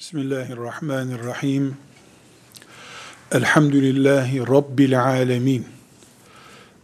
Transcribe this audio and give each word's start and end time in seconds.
Bismillahirrahmanirrahim. 0.00 1.76
Elhamdülillahi 3.32 4.40
Rabbil 4.40 5.04
alemin. 5.04 5.66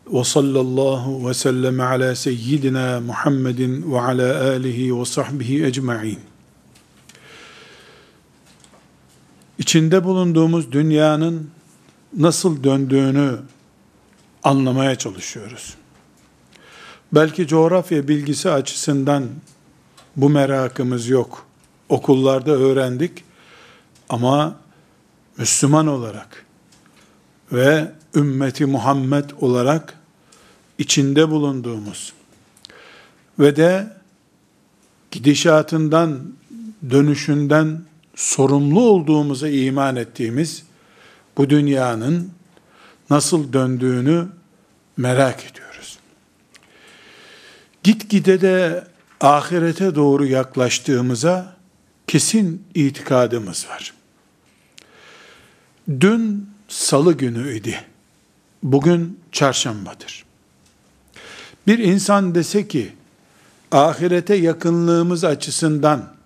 Ve 0.07 0.25
sallallahu 0.25 1.29
ve 1.29 1.35
sellem 1.35 1.81
ala 1.81 2.15
seyyidina 2.15 3.01
Muhammedin 3.01 3.93
ve 3.93 4.01
ala 4.01 4.51
alihi 4.51 5.01
ve 5.01 5.05
sahbihi 5.05 5.65
ecma'in. 5.65 6.19
İçinde 9.59 10.05
bulunduğumuz 10.05 10.73
dünyanın 10.73 11.51
nasıl 12.17 12.64
döndüğünü 12.64 13.39
anlamaya 14.43 14.95
çalışıyoruz. 14.95 15.75
Belki 17.12 17.46
coğrafya 17.46 18.09
bilgisi 18.09 18.51
açısından 18.51 19.29
bu 20.17 20.29
merakımız 20.30 21.09
yok. 21.09 21.46
Okullarda 21.89 22.50
öğrendik 22.50 23.25
ama 24.09 24.57
Müslüman 25.36 25.86
olarak 25.86 26.46
ve 27.53 27.93
ümmeti 28.14 28.67
Muhammed 28.67 29.31
olarak 29.40 29.95
içinde 30.79 31.31
bulunduğumuz 31.31 32.12
ve 33.39 33.56
de 33.56 33.97
gidişatından, 35.11 36.20
dönüşünden 36.91 37.81
sorumlu 38.14 38.81
olduğumuza 38.81 39.48
iman 39.48 39.97
ettiğimiz 39.97 40.62
bu 41.37 41.50
dünyanın 41.50 42.31
nasıl 43.11 43.53
döndüğünü 43.53 44.28
merak 44.97 45.45
ediyoruz. 45.45 45.98
Gitgide 47.83 48.41
de 48.41 48.84
ahirete 49.20 49.95
doğru 49.95 50.27
yaklaştığımıza 50.27 51.56
kesin 52.06 52.65
itikadımız 52.75 53.67
var. 53.69 53.95
Dün 56.01 56.51
salı 56.69 57.13
günüydü. 57.13 57.75
Bugün 58.63 59.21
çarşambadır. 59.33 60.25
Bir 61.67 61.79
insan 61.79 62.35
dese 62.35 62.69
ki 62.69 62.93
ahirete 63.73 64.35
yakınlığımız 64.35 65.25
açısından 65.25 66.17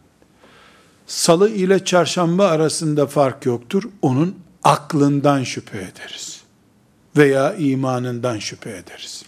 salı 1.07 1.51
ile 1.51 1.85
çarşamba 1.85 2.49
arasında 2.49 3.07
fark 3.07 3.47
yoktur. 3.47 3.83
Onun 4.03 4.37
aklından 4.63 5.45
şüphe 5.45 5.79
ederiz. 5.79 6.41
Veya 7.17 7.55
imanından 7.55 8.39
şüphe 8.39 8.71
ederiz. 8.71 9.23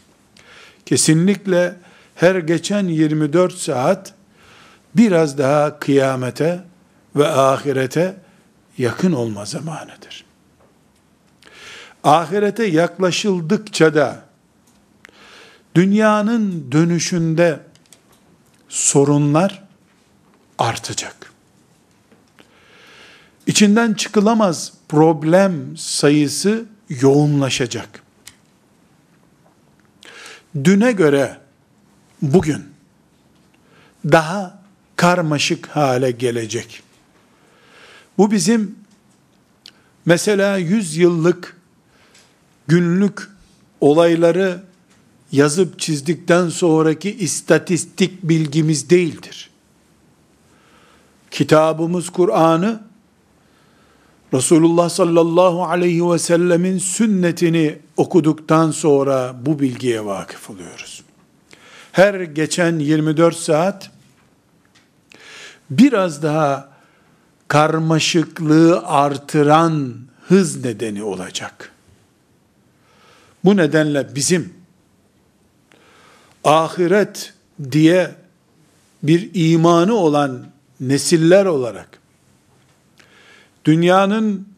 Kesinlikle 0.87 1.77
her 2.15 2.35
geçen 2.35 2.87
24 2.87 3.55
saat 3.55 4.15
biraz 4.97 5.39
daha 5.39 5.79
kıyamete 5.79 6.65
ve 7.17 7.29
ahirete 7.29 8.17
yakın 8.79 9.13
olma 9.13 9.45
zamanıdır. 9.45 10.25
Ahirete 12.05 12.65
yaklaşıldıkça 12.65 13.95
da 13.95 14.23
dünyanın 15.75 16.73
dönüşünde 16.73 17.61
sorunlar 18.69 19.63
artacak. 20.59 21.33
İçinden 23.47 23.95
çıkılamaz 23.95 24.73
problem 24.89 25.77
sayısı 25.77 26.65
yoğunlaşacak. 26.89 28.03
Düne 30.65 30.93
göre 30.93 31.39
bugün 32.23 32.65
daha 34.05 34.62
karmaşık 35.03 35.67
hale 35.69 36.11
gelecek. 36.11 36.83
Bu 38.19 38.31
bizim 38.31 38.75
mesela 40.07 40.57
100 40.57 40.97
yıllık 40.97 41.57
günlük 42.69 43.29
olayları 43.81 44.63
yazıp 45.33 45.79
çizdikten 45.79 46.49
sonraki 46.49 47.17
istatistik 47.17 48.23
bilgimiz 48.23 48.91
değildir. 48.91 49.51
Kitabımız 51.31 52.11
Kur'an'ı 52.11 52.83
Resulullah 54.35 54.89
sallallahu 54.89 55.65
aleyhi 55.65 56.11
ve 56.11 56.19
sellemin 56.19 56.79
sünnetini 56.79 57.79
okuduktan 57.97 58.71
sonra 58.71 59.35
bu 59.47 59.61
bilgiye 59.61 60.05
vakıf 60.05 60.51
oluyoruz. 60.51 61.03
Her 61.93 62.15
geçen 62.21 62.79
24 62.79 63.37
saat 63.37 63.91
biraz 65.79 66.23
daha 66.23 66.69
karmaşıklığı 67.49 68.87
artıran 68.87 69.95
hız 70.29 70.65
nedeni 70.65 71.03
olacak. 71.03 71.73
Bu 73.45 73.57
nedenle 73.57 74.15
bizim 74.15 74.55
ahiret 76.45 77.35
diye 77.71 78.11
bir 79.03 79.31
imanı 79.35 79.95
olan 79.95 80.47
nesiller 80.81 81.47
olarak 81.47 81.89
dünyanın 83.65 84.49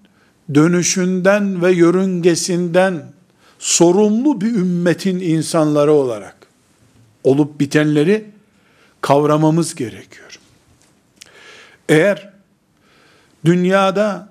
dönüşünden 0.55 1.63
ve 1.63 1.73
yörüngesinden 1.73 3.13
sorumlu 3.59 4.41
bir 4.41 4.55
ümmetin 4.55 5.21
insanları 5.21 5.93
olarak 5.93 6.37
olup 7.25 7.61
bitenleri 7.61 8.31
kavramamız 9.01 9.75
gerekiyor. 9.75 10.39
Eğer 11.89 12.33
dünyada 13.45 14.29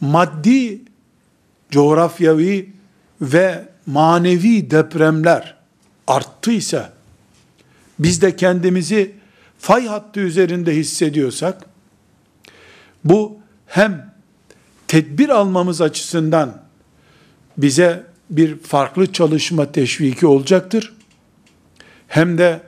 maddi, 0.00 0.80
coğrafyavi 1.70 2.72
ve 3.20 3.68
manevi 3.86 4.70
depremler 4.70 5.56
arttıysa, 6.06 6.92
biz 7.98 8.22
de 8.22 8.36
kendimizi 8.36 9.14
fay 9.58 9.86
hattı 9.86 10.20
üzerinde 10.20 10.76
hissediyorsak, 10.76 11.64
bu 13.04 13.38
hem 13.66 14.14
tedbir 14.88 15.28
almamız 15.28 15.80
açısından 15.80 16.62
bize 17.58 18.06
bir 18.30 18.58
farklı 18.58 19.12
çalışma 19.12 19.72
teşviki 19.72 20.26
olacaktır. 20.26 20.94
Hem 22.08 22.38
de 22.38 22.60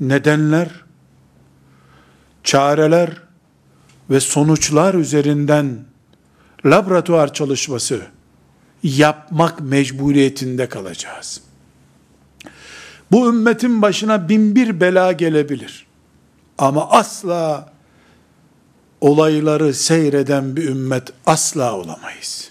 nedenler, 0.00 0.68
çareler 2.44 3.10
ve 4.10 4.20
sonuçlar 4.20 4.94
üzerinden 4.94 5.84
laboratuvar 6.66 7.34
çalışması 7.34 8.02
yapmak 8.82 9.60
mecburiyetinde 9.60 10.68
kalacağız. 10.68 11.40
Bu 13.10 13.28
ümmetin 13.28 13.82
başına 13.82 14.28
bin 14.28 14.56
bir 14.56 14.80
bela 14.80 15.12
gelebilir. 15.12 15.86
Ama 16.58 16.90
asla 16.90 17.72
olayları 19.00 19.74
seyreden 19.74 20.56
bir 20.56 20.68
ümmet 20.68 21.12
asla 21.26 21.76
olamayız. 21.76 22.50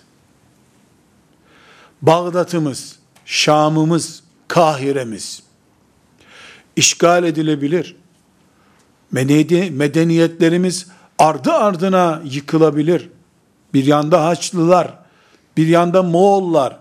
Bağdat'ımız, 2.01 2.99
Şam'ımız, 3.25 4.23
Kahire'miz 4.47 5.43
işgal 6.75 7.23
edilebilir. 7.23 7.95
Medeniyetlerimiz 9.11 10.87
ardı 11.19 11.51
ardına 11.51 12.21
yıkılabilir. 12.25 13.09
Bir 13.73 13.85
yanda 13.85 14.25
Haçlılar, 14.25 14.97
bir 15.57 15.67
yanda 15.67 16.03
Moğollar 16.03 16.77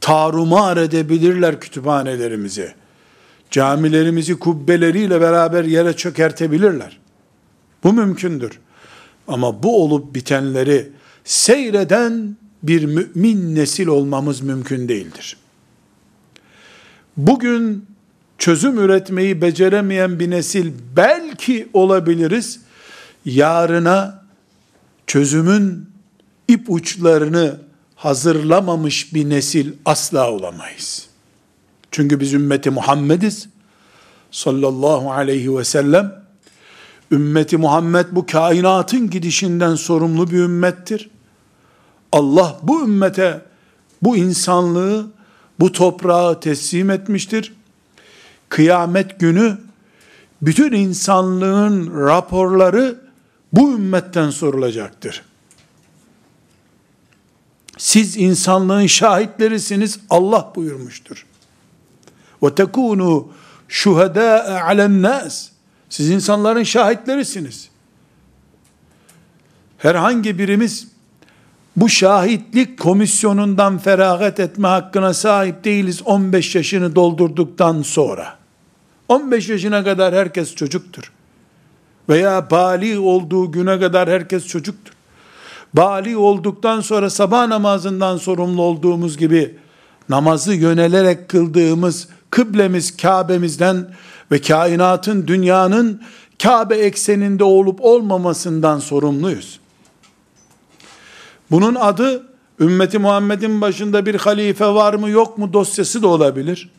tarumar 0.00 0.76
edebilirler 0.76 1.60
kütüphanelerimizi. 1.60 2.74
Camilerimizi 3.50 4.38
kubbeleriyle 4.38 5.20
beraber 5.20 5.64
yere 5.64 5.96
çökertebilirler. 5.96 6.98
Bu 7.84 7.92
mümkündür. 7.92 8.60
Ama 9.28 9.62
bu 9.62 9.84
olup 9.84 10.14
bitenleri 10.14 10.92
seyreden 11.24 12.36
bir 12.62 12.84
mümin 12.84 13.54
nesil 13.54 13.86
olmamız 13.86 14.40
mümkün 14.40 14.88
değildir. 14.88 15.36
Bugün 17.16 17.86
çözüm 18.40 18.78
üretmeyi 18.78 19.42
beceremeyen 19.42 20.20
bir 20.20 20.30
nesil 20.30 20.72
belki 20.96 21.68
olabiliriz. 21.72 22.60
Yarına 23.24 24.24
çözümün 25.06 25.90
ip 26.48 26.70
uçlarını 26.70 27.60
hazırlamamış 27.96 29.14
bir 29.14 29.30
nesil 29.30 29.72
asla 29.84 30.30
olamayız. 30.30 31.06
Çünkü 31.90 32.20
biz 32.20 32.32
ümmeti 32.32 32.70
Muhammediz 32.70 33.48
sallallahu 34.30 35.12
aleyhi 35.12 35.56
ve 35.58 35.64
sellem 35.64 36.24
ümmeti 37.10 37.56
Muhammed 37.56 38.06
bu 38.10 38.26
kainatın 38.26 39.10
gidişinden 39.10 39.74
sorumlu 39.74 40.30
bir 40.30 40.38
ümmettir. 40.38 41.10
Allah 42.12 42.58
bu 42.62 42.84
ümmete 42.84 43.42
bu 44.02 44.16
insanlığı 44.16 45.06
bu 45.60 45.72
toprağı 45.72 46.40
teslim 46.40 46.90
etmiştir. 46.90 47.52
Kıyamet 48.50 49.20
günü 49.20 49.58
bütün 50.42 50.72
insanlığın 50.72 52.06
raporları 52.06 53.00
bu 53.52 53.72
ümmetten 53.72 54.30
sorulacaktır. 54.30 55.22
Siz 57.78 58.16
insanlığın 58.16 58.86
şahitlerisiniz 58.86 60.00
Allah 60.10 60.52
buyurmuştur. 60.56 61.26
Ve 62.42 62.54
tekunu 62.54 63.32
şuhedâ'e 63.68 64.62
alennâs. 64.62 65.48
Siz 65.88 66.10
insanların 66.10 66.62
şahitlerisiniz. 66.62 67.68
Herhangi 69.78 70.38
birimiz 70.38 70.88
bu 71.76 71.88
şahitlik 71.88 72.78
komisyonundan 72.78 73.78
feragat 73.78 74.40
etme 74.40 74.68
hakkına 74.68 75.14
sahip 75.14 75.64
değiliz 75.64 76.02
15 76.02 76.54
yaşını 76.54 76.94
doldurduktan 76.96 77.82
sonra. 77.82 78.39
15 79.10 79.48
yaşına 79.48 79.84
kadar 79.84 80.14
herkes 80.14 80.54
çocuktur. 80.54 81.12
Veya 82.08 82.50
bali 82.50 82.98
olduğu 82.98 83.52
güne 83.52 83.80
kadar 83.80 84.10
herkes 84.10 84.46
çocuktur. 84.46 84.92
Bali 85.74 86.16
olduktan 86.16 86.80
sonra 86.80 87.10
sabah 87.10 87.46
namazından 87.46 88.16
sorumlu 88.16 88.62
olduğumuz 88.62 89.16
gibi 89.16 89.58
namazı 90.08 90.54
yönelerek 90.54 91.28
kıldığımız 91.28 92.08
kıblemiz 92.30 92.96
Kabe'mizden 92.96 93.94
ve 94.32 94.40
kainatın 94.40 95.26
dünyanın 95.26 96.02
Kabe 96.42 96.76
ekseninde 96.76 97.44
olup 97.44 97.80
olmamasından 97.80 98.78
sorumluyuz. 98.78 99.60
Bunun 101.50 101.74
adı 101.74 102.26
ümmeti 102.60 102.98
Muhammed'in 102.98 103.60
başında 103.60 104.06
bir 104.06 104.14
halife 104.14 104.66
var 104.66 104.94
mı 104.94 105.10
yok 105.10 105.38
mu 105.38 105.52
dosyası 105.52 106.02
da 106.02 106.08
olabilir. 106.08 106.70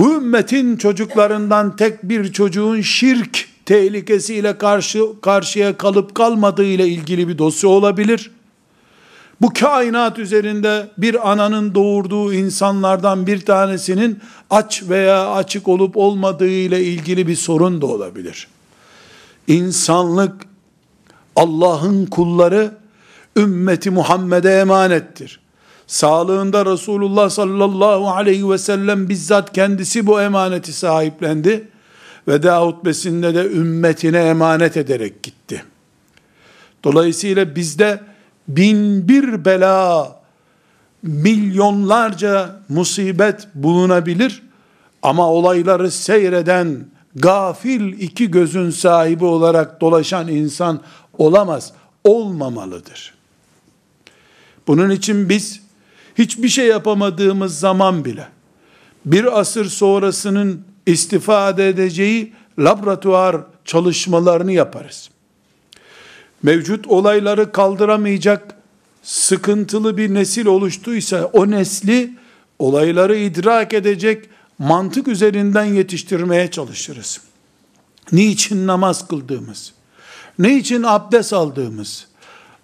Bu 0.00 0.14
ümmetin 0.14 0.76
çocuklarından 0.76 1.76
tek 1.76 2.02
bir 2.02 2.32
çocuğun 2.32 2.80
şirk 2.80 3.48
tehlikesiyle 3.66 4.58
karşı 4.58 5.04
karşıya 5.22 5.78
kalıp 5.78 6.14
kalmadığı 6.14 6.64
ile 6.64 6.88
ilgili 6.88 7.28
bir 7.28 7.38
dosya 7.38 7.70
olabilir. 7.70 8.30
Bu 9.40 9.52
kainat 9.52 10.18
üzerinde 10.18 10.90
bir 10.98 11.30
ananın 11.30 11.74
doğurduğu 11.74 12.32
insanlardan 12.32 13.26
bir 13.26 13.40
tanesinin 13.40 14.18
aç 14.50 14.82
veya 14.88 15.32
açık 15.32 15.68
olup 15.68 15.96
olmadığı 15.96 16.50
ile 16.50 16.84
ilgili 16.84 17.26
bir 17.26 17.36
sorun 17.36 17.80
da 17.80 17.86
olabilir. 17.86 18.48
İnsanlık 19.46 20.34
Allah'ın 21.36 22.06
kulları 22.06 22.74
ümmeti 23.36 23.90
Muhammed'e 23.90 24.50
emanettir. 24.50 25.40
Sağlığında 25.90 26.66
Resulullah 26.66 27.30
sallallahu 27.30 28.10
aleyhi 28.10 28.50
ve 28.50 28.58
sellem 28.58 29.08
bizzat 29.08 29.52
kendisi 29.52 30.06
bu 30.06 30.20
emaneti 30.20 30.72
sahiplendi. 30.72 31.68
Veda 32.28 32.66
hutbesinde 32.66 33.34
de 33.34 33.44
ümmetine 33.46 34.18
emanet 34.18 34.76
ederek 34.76 35.22
gitti. 35.22 35.64
Dolayısıyla 36.84 37.56
bizde 37.56 38.00
bin 38.48 39.08
bir 39.08 39.44
bela, 39.44 40.16
milyonlarca 41.02 42.60
musibet 42.68 43.48
bulunabilir 43.54 44.42
ama 45.02 45.30
olayları 45.30 45.90
seyreden 45.90 46.86
gafil 47.16 47.92
iki 48.00 48.30
gözün 48.30 48.70
sahibi 48.70 49.24
olarak 49.24 49.80
dolaşan 49.80 50.28
insan 50.28 50.80
olamaz, 51.18 51.72
olmamalıdır. 52.04 53.14
Bunun 54.66 54.90
için 54.90 55.28
biz 55.28 55.59
hiçbir 56.20 56.48
şey 56.48 56.66
yapamadığımız 56.66 57.58
zaman 57.58 58.04
bile 58.04 58.28
bir 59.04 59.40
asır 59.40 59.64
sonrasının 59.64 60.64
istifade 60.86 61.68
edeceği 61.68 62.32
laboratuvar 62.58 63.36
çalışmalarını 63.64 64.52
yaparız. 64.52 65.10
Mevcut 66.42 66.86
olayları 66.86 67.52
kaldıramayacak 67.52 68.54
sıkıntılı 69.02 69.96
bir 69.96 70.14
nesil 70.14 70.46
oluştuysa 70.46 71.24
o 71.24 71.50
nesli 71.50 72.14
olayları 72.58 73.16
idrak 73.16 73.74
edecek 73.74 74.28
mantık 74.58 75.08
üzerinden 75.08 75.64
yetiştirmeye 75.64 76.50
çalışırız. 76.50 77.20
Niçin 78.12 78.66
namaz 78.66 79.08
kıldığımız, 79.08 79.72
niçin 80.38 80.82
abdest 80.82 81.32
aldığımız, 81.32 82.06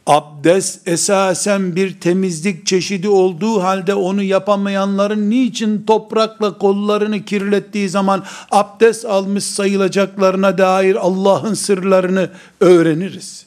abdest 0.06 0.88
esasen 0.88 1.76
bir 1.76 2.00
temizlik 2.00 2.66
çeşidi 2.66 3.08
olduğu 3.08 3.62
halde 3.62 3.94
onu 3.94 4.22
yapamayanların 4.22 5.30
niçin 5.30 5.82
toprakla 5.86 6.58
kollarını 6.58 7.24
kirlettiği 7.24 7.88
zaman 7.88 8.24
abdest 8.50 9.04
almış 9.04 9.44
sayılacaklarına 9.44 10.58
dair 10.58 10.96
Allah'ın 10.96 11.54
sırlarını 11.54 12.30
öğreniriz. 12.60 13.46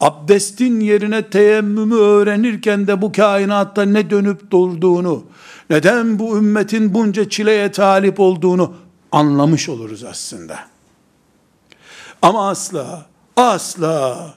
Abdestin 0.00 0.80
yerine 0.80 1.22
teyemmümü 1.22 1.94
öğrenirken 1.94 2.86
de 2.86 3.02
bu 3.02 3.12
kainatta 3.12 3.82
ne 3.82 4.10
dönüp 4.10 4.50
durduğunu, 4.50 5.24
neden 5.70 6.18
bu 6.18 6.38
ümmetin 6.38 6.94
bunca 6.94 7.28
çileye 7.28 7.72
talip 7.72 8.20
olduğunu 8.20 8.74
anlamış 9.12 9.68
oluruz 9.68 10.04
aslında. 10.04 10.58
Ama 12.22 12.48
asla, 12.48 13.06
asla 13.36 14.34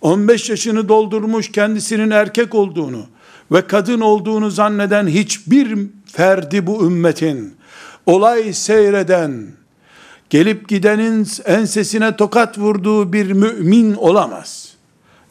15 0.00 0.50
yaşını 0.50 0.88
doldurmuş 0.88 1.52
kendisinin 1.52 2.10
erkek 2.10 2.54
olduğunu 2.54 3.06
ve 3.52 3.66
kadın 3.66 4.00
olduğunu 4.00 4.50
zanneden 4.50 5.06
hiçbir 5.06 5.78
ferdi 6.06 6.66
bu 6.66 6.86
ümmetin 6.86 7.54
olay 8.06 8.52
seyreden 8.52 9.46
gelip 10.30 10.68
gidenin 10.68 11.28
ensesine 11.44 12.16
tokat 12.16 12.58
vurduğu 12.58 13.12
bir 13.12 13.32
mümin 13.32 13.94
olamaz. 13.94 14.74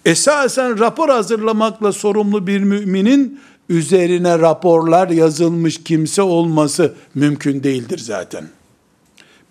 Esasen 0.06 0.80
rapor 0.80 1.10
hazırlamakla 1.10 1.92
sorumlu 1.92 2.48
bir 2.48 2.60
müminin 2.60 3.39
üzerine 3.69 4.39
raporlar 4.39 5.10
yazılmış 5.10 5.83
kimse 5.83 6.21
olması 6.21 6.94
mümkün 7.16 7.63
değildir 7.63 7.98
zaten. 7.98 8.48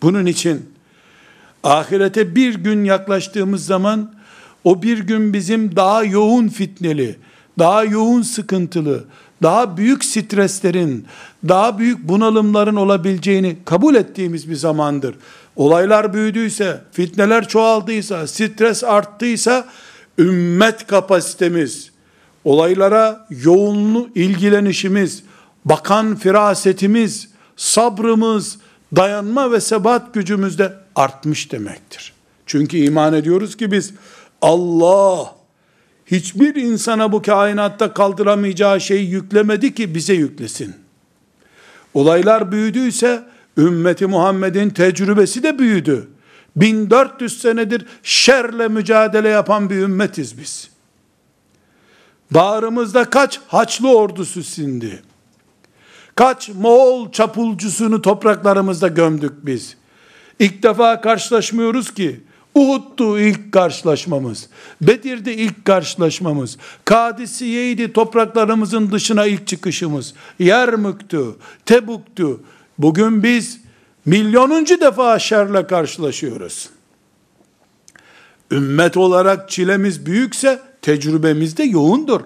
Bunun 0.03 0.27
için 0.27 0.71
ahirete 1.65 2.35
bir 2.35 2.55
gün 2.55 2.85
yaklaştığımız 2.85 3.67
zaman 3.67 4.18
o 4.65 4.83
bir 4.83 4.99
gün 4.99 5.33
bizim 5.33 5.77
daha 5.77 6.05
yoğun 6.05 6.49
fitneli, 6.49 7.17
daha 7.59 7.85
yoğun 7.85 8.23
sıkıntılı, 8.23 9.05
daha 9.43 9.77
büyük 9.77 10.05
streslerin, 10.05 11.07
daha 11.49 11.79
büyük 11.79 12.09
bunalımların 12.09 12.77
olabileceğini 12.77 13.57
kabul 13.65 13.95
ettiğimiz 13.95 14.51
bir 14.51 14.55
zamandır. 14.55 15.15
Olaylar 15.57 16.15
büyüdüyse, 16.15 16.81
fitneler 16.93 17.49
çoğaldıysa, 17.49 18.27
stres 18.27 18.85
arttıysa, 18.85 19.69
ümmet 20.19 20.87
kapasitemiz, 20.87 21.91
olaylara 22.45 23.27
yoğunlu 23.31 24.09
ilgilenişimiz, 24.15 25.23
bakan 25.65 26.17
firasetimiz, 26.17 27.29
sabrımız, 27.57 28.59
dayanma 28.97 29.53
ve 29.53 29.61
sebat 29.61 30.15
gücümüz 30.15 30.59
de 30.59 30.73
artmış 30.97 31.53
demektir. 31.53 32.13
Çünkü 32.47 32.77
iman 32.77 33.15
ediyoruz 33.15 33.57
ki 33.57 33.73
biz 33.73 33.93
Allah 34.43 35.35
hiçbir 36.07 36.55
insana 36.55 37.13
bu 37.13 37.23
kainatta 37.23 37.95
kaldıramayacağı 37.95 38.81
şeyi 38.81 39.11
yüklemedi 39.11 39.75
ki 39.75 39.95
bize 39.95 40.15
yüklesin. 40.15 40.75
Olaylar 41.95 42.53
büyüdüyse 42.53 43.25
ümmeti 43.59 44.07
Muhammed'in 44.07 44.71
tecrübesi 44.71 45.43
de 45.43 45.59
büyüdü. 45.59 46.09
1400 46.57 47.41
senedir 47.41 47.87
şerle 48.03 48.69
mücadele 48.69 49.29
yapan 49.29 49.71
bir 49.71 49.77
ümmetiz 49.77 50.39
biz. 50.39 50.71
Bağrımızda 52.31 53.11
kaç 53.11 53.41
Haçlı 53.49 53.97
ordusu 53.97 54.43
sindi. 54.43 55.03
Kaç 56.15 56.49
Moğol 56.49 57.13
çapulcusunu 57.13 58.03
topraklarımızda 58.03 58.89
gömdük 58.89 59.47
biz. 59.47 59.77
İlk 60.39 60.63
defa 60.63 61.01
karşılaşmıyoruz 61.01 61.95
ki 61.95 62.21
Uhud'du 62.59 63.19
ilk 63.19 63.53
karşılaşmamız. 63.53 64.49
Bedir'de 64.81 65.37
ilk 65.37 65.65
karşılaşmamız. 65.65 66.59
Kadisiye'ydi 66.85 67.93
topraklarımızın 67.93 68.93
dışına 68.93 69.27
ilk 69.27 69.47
çıkışımız. 69.47 70.15
Yermük'tü, 70.39 71.25
Tebuk'tu. 71.67 72.41
Bugün 72.79 73.23
biz 73.23 73.61
milyonuncu 74.07 74.81
defa 74.81 75.19
şerle 75.19 75.67
karşılaşıyoruz. 75.67 76.71
Ümmet 78.51 78.97
olarak 78.97 79.51
çilemiz 79.51 80.07
büyükse 80.07 80.61
tecrübemiz 80.83 81.57
de 81.57 81.65
yoğundur. 81.65 82.21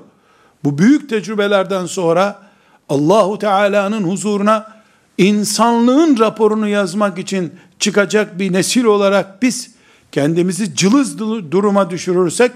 Bu 0.65 0.79
büyük 0.79 1.09
tecrübelerden 1.09 1.87
sonra 1.87 2.43
Allahu 2.89 3.39
Teala'nın 3.39 4.03
huzuruna 4.03 4.83
insanlığın 5.19 6.19
raporunu 6.19 6.69
yazmak 6.69 7.19
için 7.19 7.53
çıkacak 7.79 8.39
bir 8.39 8.53
nesil 8.53 8.85
olarak 8.85 9.43
biz 9.43 9.73
kendimizi 10.12 10.76
cılız 10.76 11.19
duruma 11.19 11.90
düşürürsek 11.90 12.52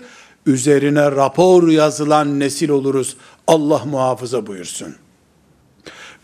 üzerine 0.46 1.10
rapor 1.10 1.68
yazılan 1.68 2.40
nesil 2.40 2.68
oluruz. 2.68 3.16
Allah 3.46 3.84
muhafaza 3.84 4.46
buyursun. 4.46 4.94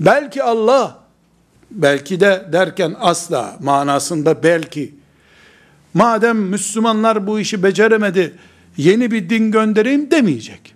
Belki 0.00 0.42
Allah 0.42 0.98
belki 1.70 2.20
de 2.20 2.48
derken 2.52 2.96
asla 3.00 3.56
manasında 3.60 4.42
belki 4.42 4.94
madem 5.94 6.38
Müslümanlar 6.38 7.26
bu 7.26 7.40
işi 7.40 7.62
beceremedi, 7.62 8.34
yeni 8.76 9.10
bir 9.10 9.30
din 9.30 9.50
göndereyim 9.52 10.10
demeyecek. 10.10 10.74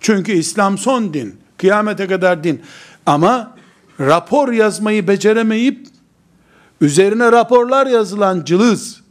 Çünkü 0.00 0.32
İslam 0.32 0.78
son 0.78 1.14
din, 1.14 1.40
kıyamete 1.58 2.06
kadar 2.06 2.44
din. 2.44 2.62
Ama 3.06 3.56
rapor 4.00 4.52
yazmayı 4.52 5.08
beceremeyip, 5.08 5.86
üzerine 6.80 7.32
raporlar 7.32 7.86
yazılan 7.86 8.44
cılız, 8.44 9.05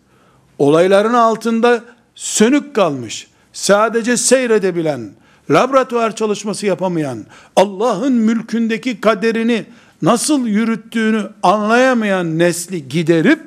olayların 0.59 1.13
altında 1.13 1.83
sönük 2.15 2.75
kalmış, 2.75 3.27
sadece 3.53 4.17
seyredebilen, 4.17 5.09
laboratuvar 5.49 6.15
çalışması 6.15 6.65
yapamayan, 6.65 7.25
Allah'ın 7.55 8.13
mülkündeki 8.13 9.01
kaderini 9.01 9.65
nasıl 10.01 10.47
yürüttüğünü 10.47 11.29
anlayamayan 11.43 12.39
nesli 12.39 12.89
giderip, 12.89 13.39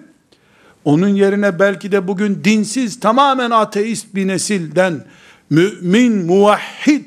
onun 0.85 1.09
yerine 1.09 1.59
belki 1.59 1.93
de 1.93 2.09
bugün 2.09 2.45
dinsiz, 2.45 3.01
tamamen 3.01 3.51
ateist 3.51 4.15
bir 4.15 4.27
nesilden, 4.27 5.05
mümin, 5.51 6.27
muvahhid, 6.27 7.05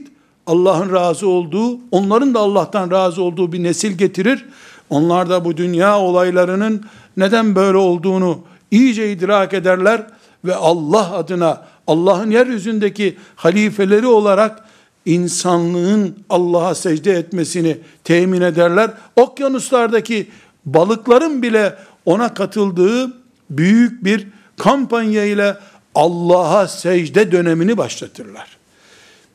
Allah'ın 0.48 0.94
razı 0.94 1.28
olduğu, 1.28 1.80
onların 1.92 2.34
da 2.34 2.40
Allah'tan 2.40 2.92
razı 2.92 3.22
olduğu 3.22 3.52
bir 3.52 3.64
nesil 3.64 3.92
getirir. 3.92 4.46
Onlar 4.90 5.30
da 5.30 5.46
bu 5.46 5.58
dünya 5.58 6.00
olaylarının 6.00 6.86
neden 7.18 7.56
böyle 7.56 7.78
olduğunu 7.78 8.40
iyice 8.72 9.12
idrak 9.12 9.54
ederler 9.54 10.08
ve 10.46 10.56
Allah 10.56 11.14
adına 11.14 11.66
Allah'ın 11.88 12.32
yeryüzündeki 12.32 13.18
halifeleri 13.36 14.08
olarak 14.08 14.66
insanlığın 15.06 16.16
Allah'a 16.30 16.76
secde 16.76 17.12
etmesini 17.12 17.78
temin 18.04 18.42
ederler. 18.42 18.92
Okyanuslardaki 19.16 20.28
balıkların 20.66 21.42
bile 21.42 21.76
ona 22.06 22.34
katıldığı 22.34 23.14
büyük 23.50 24.04
bir 24.04 24.28
kampanya 24.58 25.26
ile 25.26 25.58
Allah'a 25.96 26.68
secde 26.68 27.32
dönemini 27.32 27.78
başlatırlar. 27.78 28.58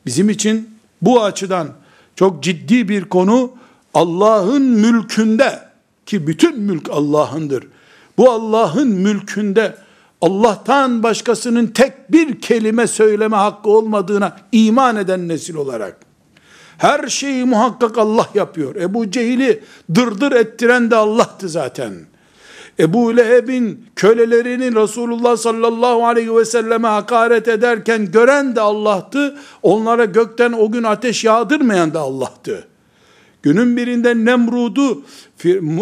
Bizim 0.07 0.31
için 0.31 0.71
bu 1.03 1.25
açıdan 1.25 1.69
çok 2.17 2.43
ciddi 2.43 2.89
bir 2.89 3.05
konu 3.05 3.53
Allah'ın 3.95 4.63
mülkünde 4.63 5.61
ki 6.07 6.27
bütün 6.27 6.61
mülk 6.61 6.91
Allah'ındır. 6.91 7.65
Bu 8.19 8.31
Allah'ın 8.31 8.89
mülkünde 8.89 9.77
Allah'tan 10.21 11.03
başkasının 11.03 11.67
tek 11.67 12.13
bir 12.13 12.41
kelime 12.41 12.87
söyleme 12.87 13.37
hakkı 13.37 13.71
olmadığına 13.71 14.37
iman 14.53 14.97
eden 14.97 15.29
nesil 15.29 15.55
olarak 15.55 16.07
her 16.79 17.09
şeyi 17.09 17.45
muhakkak 17.45 17.99
Allah 17.99 18.29
yapıyor. 18.35 18.77
Ebu 18.77 19.11
Cehil'i 19.11 19.63
dırdır 19.95 20.33
ettiren 20.33 20.91
de 20.91 20.97
Allah'tı 20.97 21.49
zaten. 21.49 21.93
Ebu 22.79 23.17
Leheb'in 23.17 23.87
kölelerini 23.97 24.75
Resulullah 24.75 25.37
sallallahu 25.37 26.07
aleyhi 26.07 26.37
ve 26.37 26.45
selleme 26.45 26.89
hakaret 26.89 27.49
ederken 27.49 28.11
gören 28.13 28.57
de 28.57 28.61
Allah'tı. 28.61 29.39
Onlara 29.63 30.05
gökten 30.05 30.53
o 30.53 30.73
gün 30.73 30.83
ateş 30.83 31.25
yağdırmayan 31.25 31.95
da 31.95 32.01
Allah'tı. 32.01 32.69
Günün 33.47 33.77
birinde 33.77 34.15
Nemrud'u 34.15 35.03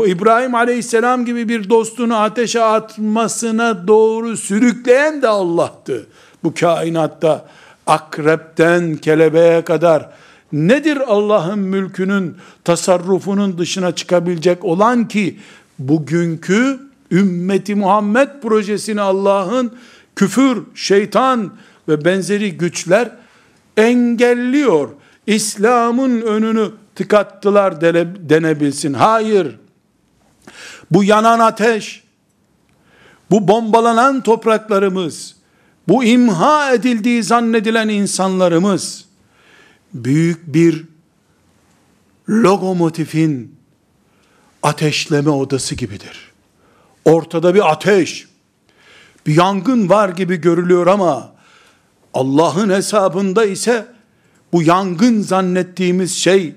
İbrahim 0.07 0.55
aleyhisselam 0.55 1.25
gibi 1.25 1.49
bir 1.49 1.71
dostunu 1.71 2.17
ateşe 2.17 2.63
atmasına 2.63 3.89
doğru 3.89 4.37
sürükleyen 4.37 5.23
de 5.23 5.29
Allah'tı. 5.29 6.07
Bu 6.43 6.55
kainatta 6.55 7.49
akrepten 7.87 8.97
kelebeğe 8.97 9.63
kadar 9.63 10.11
nedir 10.53 10.99
Allah'ın 11.07 11.59
mülkünün 11.59 12.37
tasarrufunun 12.65 13.59
dışına 13.59 13.95
çıkabilecek 13.95 14.65
olan 14.65 15.09
ki 15.09 15.39
bugünkü 15.79 16.79
ümmeti 17.11 17.75
Muhammed 17.75 18.29
projesini 18.43 19.01
Allah'ın 19.01 19.73
küfür, 20.17 20.63
şeytan 20.75 21.53
ve 21.89 22.05
benzeri 22.05 22.57
güçler 22.59 23.11
engelliyor. 23.77 24.89
İslam'ın 25.27 26.21
önünü 26.21 26.71
tıkattılar 26.95 27.81
denebilsin. 28.29 28.95
Hayır. 28.95 29.59
Bu 30.91 31.05
yanan 31.05 31.39
ateş, 31.39 32.05
bu 33.31 33.49
bombalanan 33.49 34.23
topraklarımız, 34.23 35.37
bu 35.89 36.05
imha 36.05 36.73
edildiği 36.73 37.23
zannedilen 37.23 37.89
insanlarımız, 37.89 39.05
büyük 39.95 40.55
bir 40.55 40.85
lokomotifin 42.29 43.57
ateşleme 44.63 45.31
odası 45.31 45.75
gibidir. 45.75 46.33
Ortada 47.05 47.55
bir 47.55 47.73
ateş, 47.73 48.29
bir 49.27 49.37
yangın 49.37 49.89
var 49.89 50.09
gibi 50.09 50.37
görülüyor 50.37 50.87
ama 50.87 51.33
Allah'ın 52.15 52.71
hesabında 52.71 53.45
ise 53.45 53.87
bu 54.53 54.63
yangın 54.63 55.21
zannettiğimiz 55.21 56.15
şey 56.15 56.55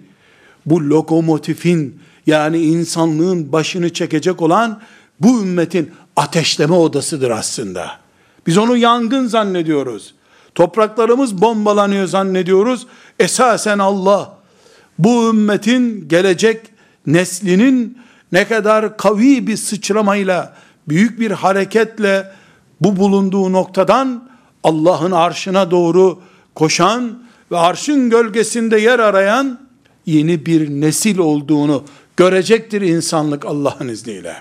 bu 0.67 0.89
lokomotifin 0.89 2.00
yani 2.27 2.57
insanlığın 2.57 3.51
başını 3.51 3.93
çekecek 3.93 4.41
olan 4.41 4.81
bu 5.19 5.41
ümmetin 5.41 5.91
ateşleme 6.15 6.75
odasıdır 6.75 7.29
aslında. 7.29 7.91
Biz 8.47 8.57
onu 8.57 8.77
yangın 8.77 9.27
zannediyoruz. 9.27 10.13
Topraklarımız 10.55 11.41
bombalanıyor 11.41 12.07
zannediyoruz. 12.07 12.88
Esasen 13.19 13.79
Allah 13.79 14.38
bu 15.00 15.29
ümmetin 15.29 16.07
gelecek 16.07 16.62
neslinin 17.05 17.97
ne 18.31 18.47
kadar 18.47 18.97
kavi 18.97 19.47
bir 19.47 19.57
sıçramayla, 19.57 20.55
büyük 20.88 21.19
bir 21.19 21.31
hareketle 21.31 22.31
bu 22.81 22.97
bulunduğu 22.97 23.51
noktadan 23.51 24.29
Allah'ın 24.63 25.12
arşına 25.12 25.71
doğru 25.71 26.19
koşan 26.55 27.24
ve 27.51 27.57
arşın 27.57 28.09
gölgesinde 28.09 28.79
yer 28.79 29.00
arayan 29.00 29.66
yeni 30.07 30.45
bir 30.45 30.69
nesil 30.69 31.17
olduğunu 31.17 31.83
görecektir 32.17 32.81
insanlık 32.81 33.45
Allah'ın 33.45 33.87
izniyle. 33.87 34.35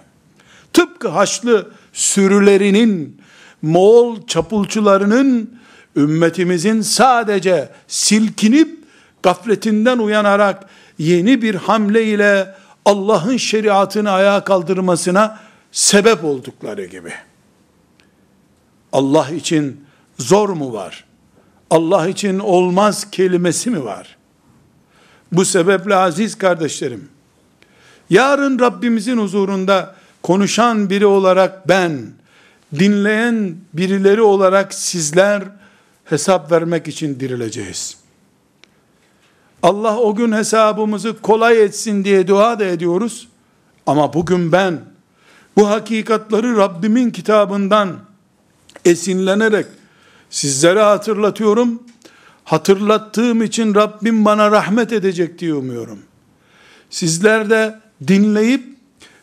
Tıpkı 0.73 1.09
Haçlı 1.09 1.71
sürülerinin, 1.93 3.21
Moğol 3.63 4.27
çapulcularının 4.27 5.59
ümmetimizin 5.97 6.81
sadece 6.81 7.69
silkinip 7.89 8.79
gafletinden 9.23 9.99
uyanarak 9.99 10.69
yeni 10.99 11.43
bir 11.43 11.55
hamle 11.55 12.05
ile 12.05 12.55
Allah'ın 12.85 13.37
şeriatını 13.37 14.11
ayağa 14.11 14.45
kaldırmasına 14.45 15.39
sebep 15.73 16.25
oldukları 16.25 16.85
gibi. 16.85 17.13
Allah 18.93 19.31
için 19.31 19.81
zor 20.19 20.49
mu 20.49 20.73
var? 20.73 21.05
Allah 21.71 22.09
için 22.09 22.39
olmaz 22.39 23.11
kelimesi 23.11 23.71
mi 23.71 23.85
var? 23.85 24.16
Bu 25.33 25.45
sebeple 25.45 25.97
aziz 25.97 26.39
kardeşlerim, 26.39 27.09
yarın 28.11 28.59
Rabbimizin 28.59 29.19
huzurunda 29.19 29.95
konuşan 30.23 30.91
biri 30.91 31.07
olarak 31.07 31.69
ben, 31.69 32.07
dinleyen 32.79 33.57
birileri 33.73 34.23
olarak 34.23 34.75
sizler 34.75 35.43
hesap 36.05 36.53
vermek 36.53 36.89
için 36.89 37.21
dirileceğiz. 37.21 37.97
Allah 39.63 39.99
o 39.99 40.15
gün 40.15 40.33
hesabımızı 40.33 41.21
kolay 41.23 41.63
etsin 41.63 42.05
diye 42.05 42.29
dua 42.29 42.59
da 42.59 42.65
ediyoruz. 42.65 43.29
Ama 43.87 44.13
bugün 44.13 44.53
ben 44.53 44.81
bu 45.57 45.71
hakikatları 45.71 46.57
Rabbimin 46.57 47.11
kitabından 47.11 47.97
esinlenerek 48.85 49.67
sizlere 50.31 50.83
hatırlatıyorum. 50.83 51.83
Hatırlattığım 52.47 53.43
için 53.43 53.75
Rabbim 53.75 54.25
bana 54.25 54.51
rahmet 54.51 54.93
edecek 54.93 55.39
diye 55.39 55.55
umuyorum. 55.55 55.99
Sizler 56.91 57.51
de 57.51 57.79
dinleyip 58.09 58.65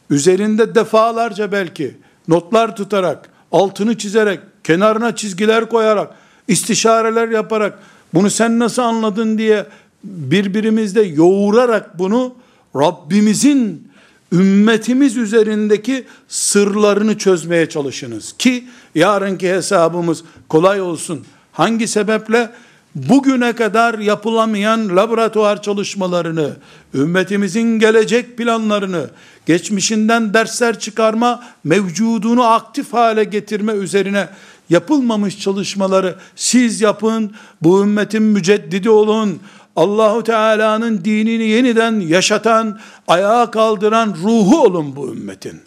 üzerinde 0.10 0.75
defalarca 0.75 1.51
belki 1.51 1.98
notlar 2.27 2.75
tutarak, 2.75 3.30
altını 3.51 3.98
çizerek, 3.98 4.39
kenarına 4.63 5.15
çizgiler 5.15 5.70
koyarak, 5.70 6.15
istişareler 6.48 7.27
yaparak 7.27 7.80
bunu 8.13 8.30
sen 8.30 8.60
nasıl 8.60 8.82
anladın 8.82 9.38
diye 9.38 9.65
birbirimizde 10.03 11.01
yoğurarak 11.01 12.00
bunu 12.00 12.36
Rabbimizin 12.75 13.88
ümmetimiz 14.32 15.18
üzerindeki 15.18 16.06
sırlarını 16.27 17.18
çözmeye 17.18 17.70
çalışınız 17.70 18.34
ki 18.38 18.68
yarınki 18.96 19.50
hesabımız 19.50 20.24
kolay 20.50 20.82
olsun. 20.82 21.25
Hangi 21.51 21.88
sebeple 21.88 22.50
bugüne 22.95 23.53
kadar 23.53 24.00
yapılamayan 24.00 24.95
laboratuvar 24.95 25.62
çalışmalarını, 25.62 26.55
ümmetimizin 26.93 27.79
gelecek 27.79 28.38
planlarını, 28.38 29.09
geçmişinden 29.45 30.33
dersler 30.33 30.79
çıkarma, 30.79 31.43
mevcudunu 31.63 32.43
aktif 32.43 32.93
hale 32.93 33.23
getirme 33.23 33.73
üzerine 33.73 34.29
yapılmamış 34.69 35.39
çalışmaları 35.39 36.15
siz 36.35 36.81
yapın, 36.81 37.35
bu 37.62 37.83
ümmetin 37.83 38.23
müceddidi 38.23 38.89
olun, 38.89 39.39
Allahu 39.75 40.23
Teala'nın 40.23 41.05
dinini 41.05 41.43
yeniden 41.43 42.00
yaşatan, 42.00 42.79
ayağa 43.07 43.51
kaldıran 43.51 44.15
ruhu 44.23 44.62
olun 44.62 44.95
bu 44.95 45.13
ümmetin. 45.13 45.62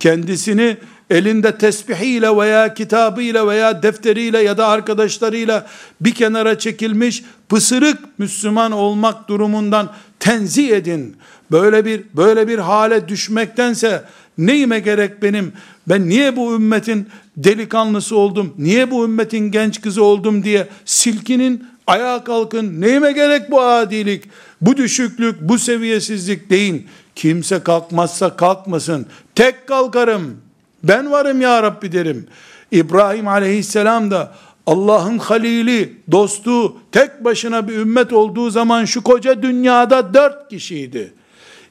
Kendisini 0.00 0.76
elinde 1.10 1.58
tesbihiyle 1.58 2.36
veya 2.36 2.74
kitabıyla 2.74 3.48
veya 3.48 3.82
defteriyle 3.82 4.42
ya 4.42 4.58
da 4.58 4.66
arkadaşlarıyla 4.66 5.66
bir 6.00 6.14
kenara 6.14 6.58
çekilmiş 6.58 7.22
pısırık 7.48 8.18
Müslüman 8.18 8.72
olmak 8.72 9.28
durumundan 9.28 9.92
tenzih 10.20 10.70
edin. 10.70 11.16
Böyle 11.50 11.84
bir 11.84 12.02
böyle 12.16 12.48
bir 12.48 12.58
hale 12.58 13.08
düşmektense 13.08 14.04
neyime 14.38 14.80
gerek 14.80 15.22
benim? 15.22 15.52
Ben 15.88 16.08
niye 16.08 16.36
bu 16.36 16.54
ümmetin 16.54 17.08
delikanlısı 17.36 18.16
oldum? 18.16 18.54
Niye 18.58 18.90
bu 18.90 19.04
ümmetin 19.04 19.50
genç 19.50 19.80
kızı 19.80 20.04
oldum 20.04 20.44
diye 20.44 20.68
silkinin 20.84 21.66
ayağa 21.86 22.24
kalkın. 22.24 22.80
Neyime 22.80 23.12
gerek 23.12 23.50
bu 23.50 23.60
adilik, 23.60 24.24
bu 24.60 24.76
düşüklük, 24.76 25.40
bu 25.40 25.58
seviyesizlik 25.58 26.50
deyin. 26.50 26.86
Kimse 27.14 27.62
kalkmazsa 27.62 28.36
kalkmasın. 28.36 29.06
Tek 29.34 29.66
kalkarım. 29.66 30.49
Ben 30.84 31.10
varım 31.10 31.40
ya 31.40 31.62
Rabbi 31.62 31.92
derim. 31.92 32.26
İbrahim 32.70 33.28
aleyhisselam 33.28 34.10
da 34.10 34.34
Allah'ın 34.66 35.18
halili, 35.18 35.96
dostu, 36.12 36.76
tek 36.92 37.24
başına 37.24 37.68
bir 37.68 37.76
ümmet 37.76 38.12
olduğu 38.12 38.50
zaman 38.50 38.84
şu 38.84 39.02
koca 39.02 39.42
dünyada 39.42 40.14
dört 40.14 40.50
kişiydi. 40.50 41.14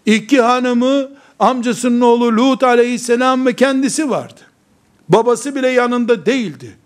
İki 0.06 0.42
hanımı, 0.42 1.10
amcasının 1.39 2.01
oğlu 2.01 2.38
Lut 2.38 2.63
aleyhisselam 2.63 3.46
ve 3.46 3.56
kendisi 3.56 4.10
vardı. 4.10 4.42
Babası 5.10 5.56
bile 5.56 5.68
yanında 5.68 6.25
değildi. 6.25 6.78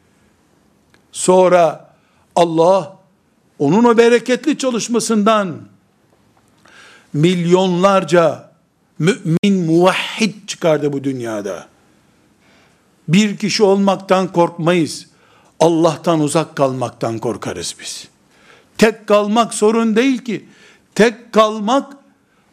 Sonra 1.11 1.93
Allah 2.35 2.97
onun 3.59 3.83
o 3.83 3.97
bereketli 3.97 4.57
çalışmasından 4.57 5.55
milyonlarca 7.13 8.51
mümin 8.99 9.65
muvahhid 9.65 10.47
çıkardı 10.47 10.93
bu 10.93 11.03
dünyada. 11.03 11.72
Bir 13.07 13.37
kişi 13.37 13.63
olmaktan 13.63 14.33
korkmayız. 14.33 15.07
Allah'tan 15.59 16.19
uzak 16.19 16.55
kalmaktan 16.55 17.19
korkarız 17.19 17.75
biz. 17.79 18.07
Tek 18.77 19.07
kalmak 19.07 19.53
sorun 19.53 19.95
değil 19.95 20.17
ki. 20.17 20.45
Tek 20.95 21.33
kalmak 21.33 21.93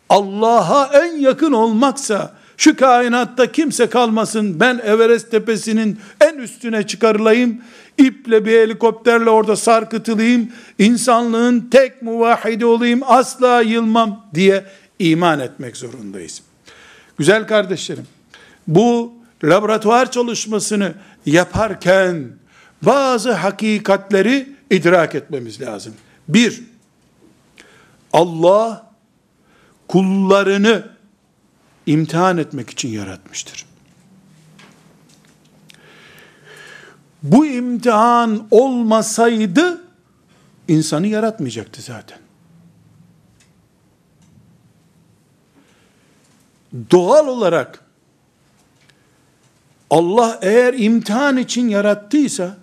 Allah'a 0.09 1.04
en 1.04 1.19
yakın 1.19 1.52
olmaksa 1.52 2.35
şu 2.57 2.76
kainatta 2.76 3.52
kimse 3.52 3.87
kalmasın 3.87 4.61
ben 4.61 4.80
Everest 4.85 5.30
tepesinin 5.30 5.99
en 6.21 6.38
üstüne 6.38 6.87
çıkarılayım 6.87 7.61
iple 7.99 8.45
bir 8.45 8.52
helikopterle 8.52 9.30
orada 9.30 9.57
sarkıtılayım 9.57 10.52
insanlığın 10.78 11.69
tek 11.71 12.02
muvahhidi 12.02 12.66
olayım 12.66 13.00
asla 13.07 13.61
yılmam 13.61 14.26
diye 14.35 14.64
iman 14.99 15.40
etmek 15.40 15.76
zorundayız. 15.76 16.42
Güzel 17.19 17.47
kardeşlerim 17.47 18.07
bu 18.66 19.20
laboratuvar 19.44 20.11
çalışmasını 20.11 20.94
yaparken 21.26 22.30
bazı 22.82 23.32
hakikatleri 23.32 24.56
idrak 24.70 25.14
etmemiz 25.14 25.61
lazım. 25.61 25.94
Bir, 26.28 26.62
Allah 28.12 28.90
kullarını 29.88 30.88
imtihan 31.87 32.38
etmek 32.38 32.70
için 32.70 32.88
yaratmıştır. 32.88 33.66
Bu 37.23 37.47
imtihan 37.47 38.47
olmasaydı 38.50 39.85
insanı 40.68 41.06
yaratmayacaktı 41.06 41.82
zaten. 41.82 42.18
Doğal 46.90 47.26
olarak 47.26 47.85
Allah 49.90 50.38
eğer 50.42 50.75
imtihan 50.75 51.37
için 51.37 51.68
yarattıysa 51.68 52.56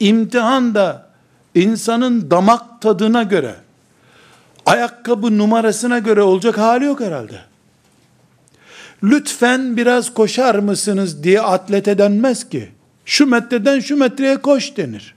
imtihan 0.00 0.74
da 0.74 1.10
insanın 1.54 2.30
damak 2.30 2.82
tadına 2.82 3.22
göre 3.22 3.54
ayakkabı 4.66 5.38
numarasına 5.38 5.98
göre 5.98 6.22
olacak 6.22 6.58
hali 6.58 6.84
yok 6.84 7.00
herhalde. 7.00 7.40
Lütfen 9.02 9.76
biraz 9.76 10.14
koşar 10.14 10.54
mısınız 10.54 11.24
diye 11.24 11.40
atlete 11.40 11.98
denmez 11.98 12.48
ki. 12.48 12.72
Şu 13.04 13.26
metreden 13.26 13.80
şu 13.80 13.96
metreye 13.96 14.36
koş 14.36 14.76
denir. 14.76 15.14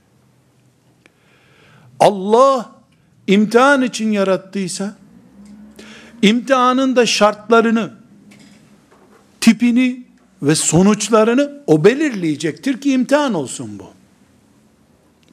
Allah 2.00 2.70
imtihan 3.26 3.82
için 3.82 4.12
yarattıysa, 4.12 4.94
imtihanın 6.22 6.96
da 6.96 7.06
şartlarını, 7.06 7.90
tipini 9.40 10.05
ve 10.42 10.54
sonuçlarını 10.54 11.62
o 11.66 11.84
belirleyecektir 11.84 12.80
ki 12.80 12.92
imtihan 12.92 13.34
olsun 13.34 13.78
bu. 13.78 13.90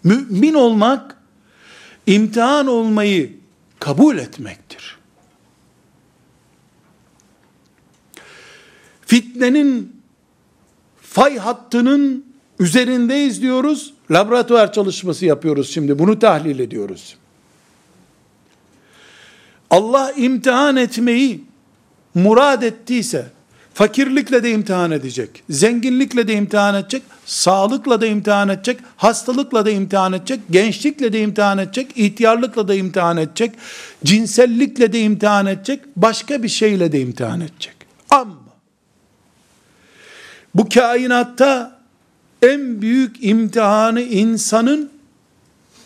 Mümin 0.04 0.54
olmak, 0.54 1.18
imtihan 2.08 2.68
olmayı 2.68 3.38
kabul 3.80 4.18
etmektir. 4.18 4.98
Fitnenin 9.06 10.02
fay 11.02 11.38
hattının 11.38 12.26
üzerindeyiz 12.60 13.42
diyoruz. 13.42 13.94
Laboratuvar 14.12 14.74
çalışması 14.74 15.26
yapıyoruz 15.26 15.74
şimdi. 15.74 16.00
Bunu 16.00 16.20
tahlil 16.20 16.60
ediyoruz. 16.60 17.18
Allah 19.70 20.12
imtihan 20.12 20.76
etmeyi 20.76 21.44
murad 22.16 22.62
ettiyse 22.62 23.32
Fakirlikle 23.74 24.44
de 24.44 24.52
imtihan 24.52 24.92
edecek, 24.92 25.44
zenginlikle 25.50 26.28
de 26.28 26.34
imtihan 26.34 26.76
edecek, 26.76 27.04
sağlıkla 27.26 28.02
da 28.02 28.06
imtihan 28.06 28.50
edecek, 28.50 28.80
hastalıkla 28.98 29.66
da 29.66 29.70
imtihan 29.70 30.14
edecek, 30.14 30.40
gençlikle 30.50 31.14
de 31.14 31.22
imtihan 31.22 31.58
edecek, 31.58 31.92
ihtiyarlıkla 31.96 32.68
da 32.68 32.76
imtihan 32.76 33.18
edecek, 33.18 33.52
cinsellikle 34.04 34.94
de 34.94 35.00
imtihan 35.00 35.46
edecek, 35.46 35.80
başka 35.96 36.44
bir 36.44 36.50
şeyle 36.50 36.92
de 36.92 37.02
imtihan 37.02 37.42
edecek. 37.42 37.76
Ama 38.10 38.36
bu 40.56 40.70
kainatta 40.70 41.82
en 42.42 42.82
büyük 42.82 43.24
imtihanı 43.24 44.02
insanın 44.02 44.92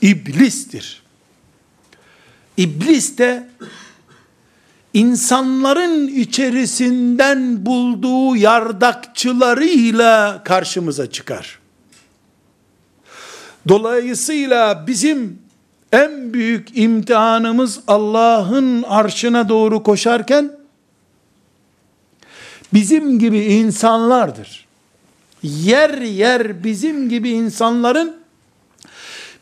iblistir. 0.02 1.04
İblis 2.58 3.18
de 3.18 3.48
insanların 4.98 6.08
içerisinden 6.08 7.66
bulduğu 7.66 8.36
yardakçılarıyla 8.36 10.42
karşımıza 10.44 11.12
çıkar. 11.12 11.60
Dolayısıyla 13.68 14.88
bizim 14.88 15.40
en 15.92 16.34
büyük 16.34 16.78
imtihanımız 16.78 17.80
Allah'ın 17.88 18.84
arşına 18.84 19.50
doğru 19.50 19.84
koşarken 19.84 20.52
bizim 22.74 23.20
gibi 23.20 23.40
insanlardır. 23.40 24.66
Yer 25.44 25.98
yer 25.98 26.64
bizim 26.64 27.10
gibi 27.10 27.30
insanların 27.30 28.16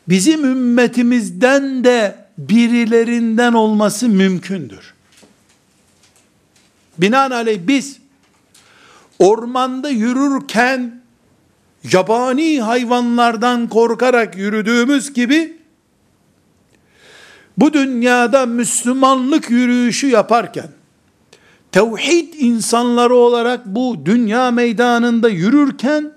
bizim 0.08 0.44
ümmetimizden 0.44 1.84
de 1.84 2.16
birilerinden 2.38 3.52
olması 3.52 4.08
mümkündür. 4.08 4.95
Binaenaleyh 6.98 7.60
biz 7.66 7.98
ormanda 9.18 9.88
yürürken 9.88 11.02
yabani 11.92 12.60
hayvanlardan 12.60 13.68
korkarak 13.68 14.36
yürüdüğümüz 14.36 15.12
gibi 15.12 15.56
bu 17.58 17.72
dünyada 17.72 18.46
Müslümanlık 18.46 19.50
yürüyüşü 19.50 20.06
yaparken 20.06 20.68
tevhid 21.72 22.34
insanları 22.38 23.14
olarak 23.14 23.66
bu 23.66 23.96
dünya 24.04 24.50
meydanında 24.50 25.28
yürürken 25.28 26.12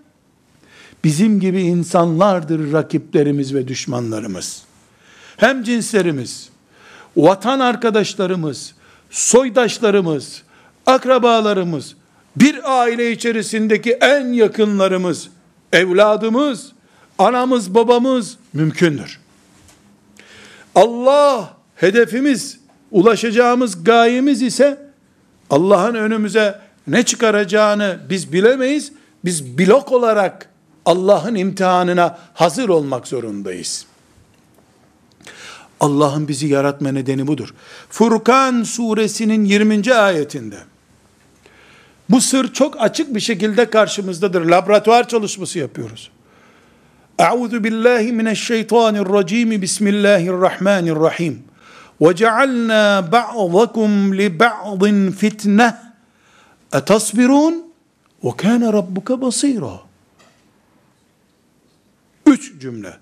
bizim 1.04 1.40
gibi 1.40 1.62
insanlardır 1.62 2.74
rakiplerimiz 2.74 3.54
ve 3.54 3.68
düşmanlarımız. 3.68 4.64
Hem 5.38 5.64
cinslerimiz, 5.64 6.50
vatan 7.18 7.60
arkadaşlarımız, 7.60 8.74
soydaşlarımız, 9.10 10.44
akrabalarımız, 10.90 11.96
bir 12.36 12.80
aile 12.82 13.12
içerisindeki 13.12 13.92
en 13.92 14.34
yakınlarımız, 14.34 15.30
evladımız, 15.74 16.72
anamız, 17.18 17.76
babamız 17.76 18.38
mümkündür. 18.54 19.20
Allah 20.76 21.54
hedefimiz, 21.76 22.60
ulaşacağımız 22.92 23.84
gayemiz 23.84 24.42
ise 24.42 24.90
Allah'ın 25.50 25.96
önümüze 25.96 26.60
ne 26.88 27.04
çıkaracağını 27.04 28.00
biz 28.10 28.34
bilemeyiz. 28.34 28.92
Biz 29.26 29.58
blok 29.58 29.92
olarak 29.92 30.50
Allah'ın 30.86 31.36
imtihanına 31.36 32.20
hazır 32.34 32.70
olmak 32.70 33.08
zorundayız. 33.08 33.86
Allah'ın 35.80 36.28
bizi 36.28 36.48
yaratma 36.48 36.92
nedeni 36.92 37.28
budur. 37.28 37.54
Furkan 37.90 38.64
suresinin 38.64 39.46
20. 39.46 39.94
ayetinde 39.94 40.58
Bu 42.10 42.22
sır 42.22 42.54
çok 42.54 42.82
açık 42.82 43.16
bir 43.16 43.20
şekilde 43.20 43.70
karşımızdadır. 43.70 44.46
Laboratuvar 44.46 45.08
çalışması 45.08 45.60
yapıyoruz. 45.60 46.12
Euzu 47.20 47.64
billahi 47.64 48.12
mineşşeytanirracim. 48.14 49.62
Bismillahirrahmanirrahim. 49.62 51.44
Ve 52.02 52.16
cealna 52.16 53.12
ba'dakum 53.12 54.18
li 54.18 54.40
ba'din 54.40 55.12
fitne. 55.12 55.76
Etasbirun? 56.74 57.64
Ve 58.24 58.30
kana 58.38 58.74
rabbuka 58.74 59.22
basira. 59.22 59.72
Üç 62.26 62.62
cümle. 62.62 62.94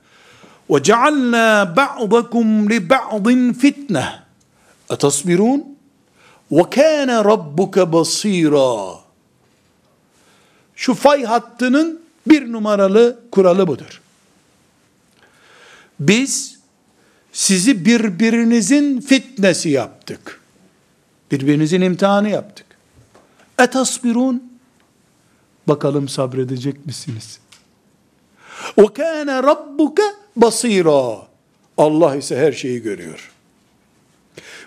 Ve 0.69 0.83
cealna 0.83 1.73
ba'dakum 1.77 2.69
li 2.69 2.89
ba'din 2.89 3.53
fitne. 3.53 4.05
Etasbirun? 4.89 5.76
Kana 6.49 7.25
rabbuka 7.25 7.93
basira. 7.93 8.99
Şu 10.75 10.93
fay 10.93 11.23
hattının 11.23 12.01
bir 12.27 12.51
numaralı 12.51 13.19
kuralı 13.31 13.67
budur. 13.67 14.01
Biz 15.99 16.59
sizi 17.31 17.85
birbirinizin 17.85 19.01
fitnesi 19.01 19.69
yaptık. 19.69 20.41
Birbirinizin 21.31 21.81
imtihanı 21.81 22.29
yaptık. 22.29 22.65
Etasbirun? 23.59 24.59
Bakalım 25.67 26.07
sabredecek 26.07 26.85
misiniz? 26.85 27.39
O 28.77 28.93
kana 28.93 29.43
rabbuka 29.43 30.03
basira. 30.35 31.27
Allah 31.77 32.15
ise 32.15 32.37
her 32.37 32.51
şeyi 32.51 32.81
görüyor. 32.81 33.31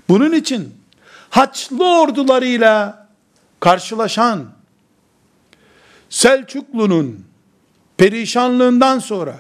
Bunun 0.09 0.33
için 0.33 0.80
Haçlı 1.31 2.01
ordularıyla 2.01 3.09
karşılaşan 3.61 4.47
Selçuklu'nun 6.11 7.25
perişanlığından 7.97 8.99
sonra 8.99 9.39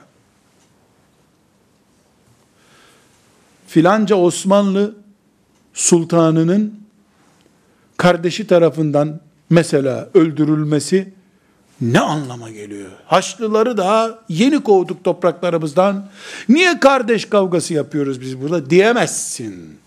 filanca 3.66 4.16
Osmanlı 4.16 4.94
sultanının 5.74 6.80
kardeşi 7.96 8.46
tarafından 8.46 9.20
mesela 9.50 10.08
öldürülmesi 10.14 11.12
ne 11.80 12.00
anlama 12.00 12.50
geliyor? 12.50 12.90
Haçlıları 13.06 13.76
daha 13.76 14.18
yeni 14.28 14.62
kovduk 14.62 15.04
topraklarımızdan. 15.04 16.08
Niye 16.48 16.80
kardeş 16.80 17.24
kavgası 17.24 17.74
yapıyoruz 17.74 18.20
biz 18.20 18.40
burada 18.40 18.70
diyemezsin. 18.70 19.78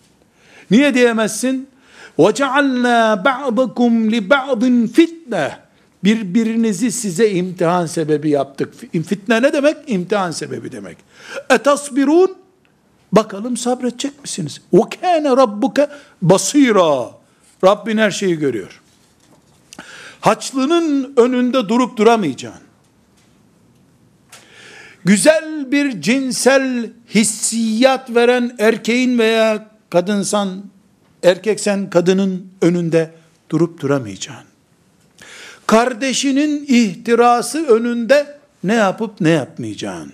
Niye 0.72 0.94
diyemezsin? 0.94 1.73
وَجَعَلْنَا 2.19 3.25
بَعْضَكُمْ 3.25 4.11
لِبَعْضٍ 4.11 4.89
fitne. 4.89 5.59
Birbirinizi 6.05 6.93
size 6.93 7.31
imtihan 7.31 7.87
sebebi 7.87 8.31
yaptık. 8.31 8.75
Fitne 9.07 9.43
ne 9.43 9.53
demek? 9.53 9.77
İmtihan 9.87 10.31
sebebi 10.31 10.73
demek. 10.73 10.97
Etasbirun 11.51 12.37
Bakalım 13.13 13.57
sabredecek 13.57 14.23
misiniz? 14.23 14.61
وَكَانَ 14.73 15.27
رَبُّكَ 15.27 15.89
basira. 16.23 17.11
Rabbin 17.65 17.99
her 17.99 18.11
şeyi 18.11 18.39
görüyor. 18.39 18.81
Haçlının 20.21 21.13
önünde 21.17 21.69
durup 21.69 21.97
duramayacaksın. 21.97 22.63
Güzel 25.05 25.73
bir 25.73 26.01
cinsel 26.01 26.91
hissiyat 27.15 28.15
veren 28.15 28.57
erkeğin 28.59 29.19
veya 29.19 29.71
kadınsan, 29.91 30.65
erkeksen 31.23 31.91
kadının 31.91 32.47
önünde 32.63 33.11
durup 33.51 33.81
duramayacaksın. 33.81 34.45
Kardeşinin 35.67 36.65
ihtirası 36.69 37.67
önünde 37.67 38.39
ne 38.65 38.75
yapıp 38.75 39.21
ne 39.21 39.31
yapmayacaksın 39.31 40.13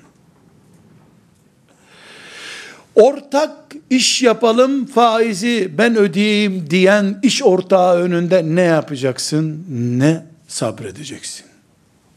ortak 2.94 3.74
iş 3.90 4.22
yapalım 4.22 4.86
faizi 4.86 5.72
ben 5.78 5.96
ödeyeyim 5.96 6.70
diyen 6.70 7.18
iş 7.22 7.42
ortağı 7.42 7.96
önünde 7.96 8.42
ne 8.44 8.60
yapacaksın? 8.62 9.66
Ne 9.98 10.26
sabredeceksin? 10.48 11.46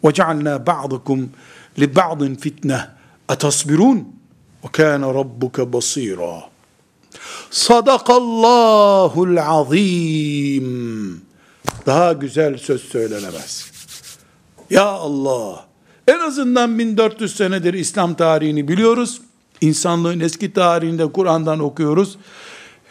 وَجَعَلْنَا 0.04 0.66
بَعْضَكُمْ 0.66 1.28
لِبَعْضٍ 1.78 2.20
فِتْنَةً 2.44 2.80
اَتَصْبِرُونَ 3.30 4.00
وَكَانَ 4.64 5.02
رَبُّكَ 5.20 5.58
بَصِيرًا 5.74 6.51
Sadakallahul 7.52 9.38
azim. 9.38 11.22
Daha 11.86 12.14
güzel 12.14 12.58
söz 12.58 12.82
söylenemez. 12.82 13.72
Ya 14.70 14.86
Allah. 14.86 15.66
En 16.08 16.20
azından 16.20 16.80
1400 16.80 17.36
senedir 17.36 17.74
İslam 17.74 18.16
tarihini 18.16 18.68
biliyoruz 18.68 19.22
insanlığın 19.62 20.20
eski 20.20 20.54
tarihinde 20.54 21.12
Kur'an'dan 21.12 21.60
okuyoruz. 21.60 22.18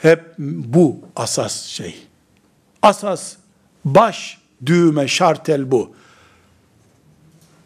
Hep 0.02 0.24
bu 0.38 1.00
asas 1.16 1.62
şey. 1.62 1.96
Asas, 2.82 3.36
baş, 3.84 4.38
düğme, 4.66 5.08
şartel 5.08 5.70
bu. 5.70 5.94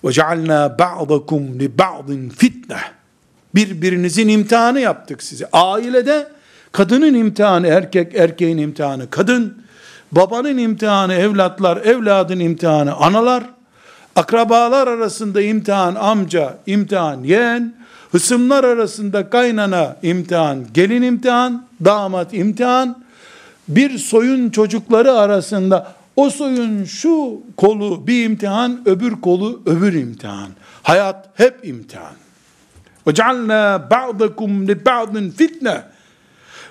وَجَعَلْنَا 0.04 0.76
بَعْضَكُمْ 0.76 1.58
لِبَعْضٍ 1.58 2.30
fitne. 2.30 2.80
Birbirinizin 3.54 4.28
imtihanı 4.28 4.80
yaptık 4.80 5.22
size. 5.22 5.48
Ailede 5.52 6.32
kadının 6.74 7.14
imtihanı 7.14 7.66
erkek, 7.66 8.14
erkeğin 8.14 8.58
imtihanı 8.58 9.10
kadın, 9.10 9.62
babanın 10.12 10.58
imtihanı 10.58 11.14
evlatlar, 11.14 11.76
evladın 11.76 12.40
imtihanı 12.40 12.94
analar, 12.94 13.44
akrabalar 14.16 14.86
arasında 14.86 15.42
imtihan 15.42 15.94
amca, 15.94 16.58
imtihan 16.66 17.22
yeğen, 17.22 17.80
Hısımlar 18.12 18.64
arasında 18.64 19.30
kaynana 19.30 19.96
imtihan, 20.02 20.66
gelin 20.74 21.02
imtihan, 21.02 21.66
damat 21.84 22.34
imtihan, 22.34 23.04
bir 23.68 23.98
soyun 23.98 24.50
çocukları 24.50 25.12
arasında 25.12 25.92
o 26.16 26.30
soyun 26.30 26.84
şu 26.84 27.42
kolu 27.56 28.06
bir 28.06 28.24
imtihan, 28.24 28.80
öbür 28.86 29.20
kolu 29.20 29.62
öbür 29.66 29.92
imtihan. 29.92 30.48
Hayat 30.82 31.28
hep 31.34 31.68
imtihan. 31.68 32.12
وَجَعَلْنَا 33.06 33.88
بَعْضَكُمْ 33.88 34.66
لِبَعْضٍ 34.66 35.30
fitne. 35.30 35.82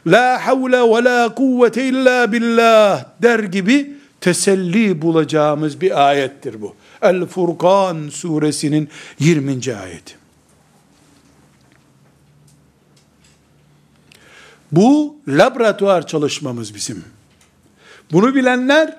La 0.06 0.46
havle 0.46 0.82
ve 0.82 1.04
la 1.04 1.34
kuvvete 1.34 1.88
illa 1.88 2.32
billah 2.32 3.04
der 3.22 3.38
gibi 3.38 3.96
teselli 4.20 5.02
bulacağımız 5.02 5.80
bir 5.80 6.08
ayettir 6.08 6.62
bu. 6.62 6.74
El 7.02 7.26
Furkan 7.26 8.08
suresinin 8.08 8.88
20. 9.18 9.50
ayeti. 9.52 10.14
Bu 14.72 15.16
laboratuvar 15.28 16.06
çalışmamız 16.06 16.74
bizim. 16.74 17.04
Bunu 18.12 18.34
bilenler 18.34 18.96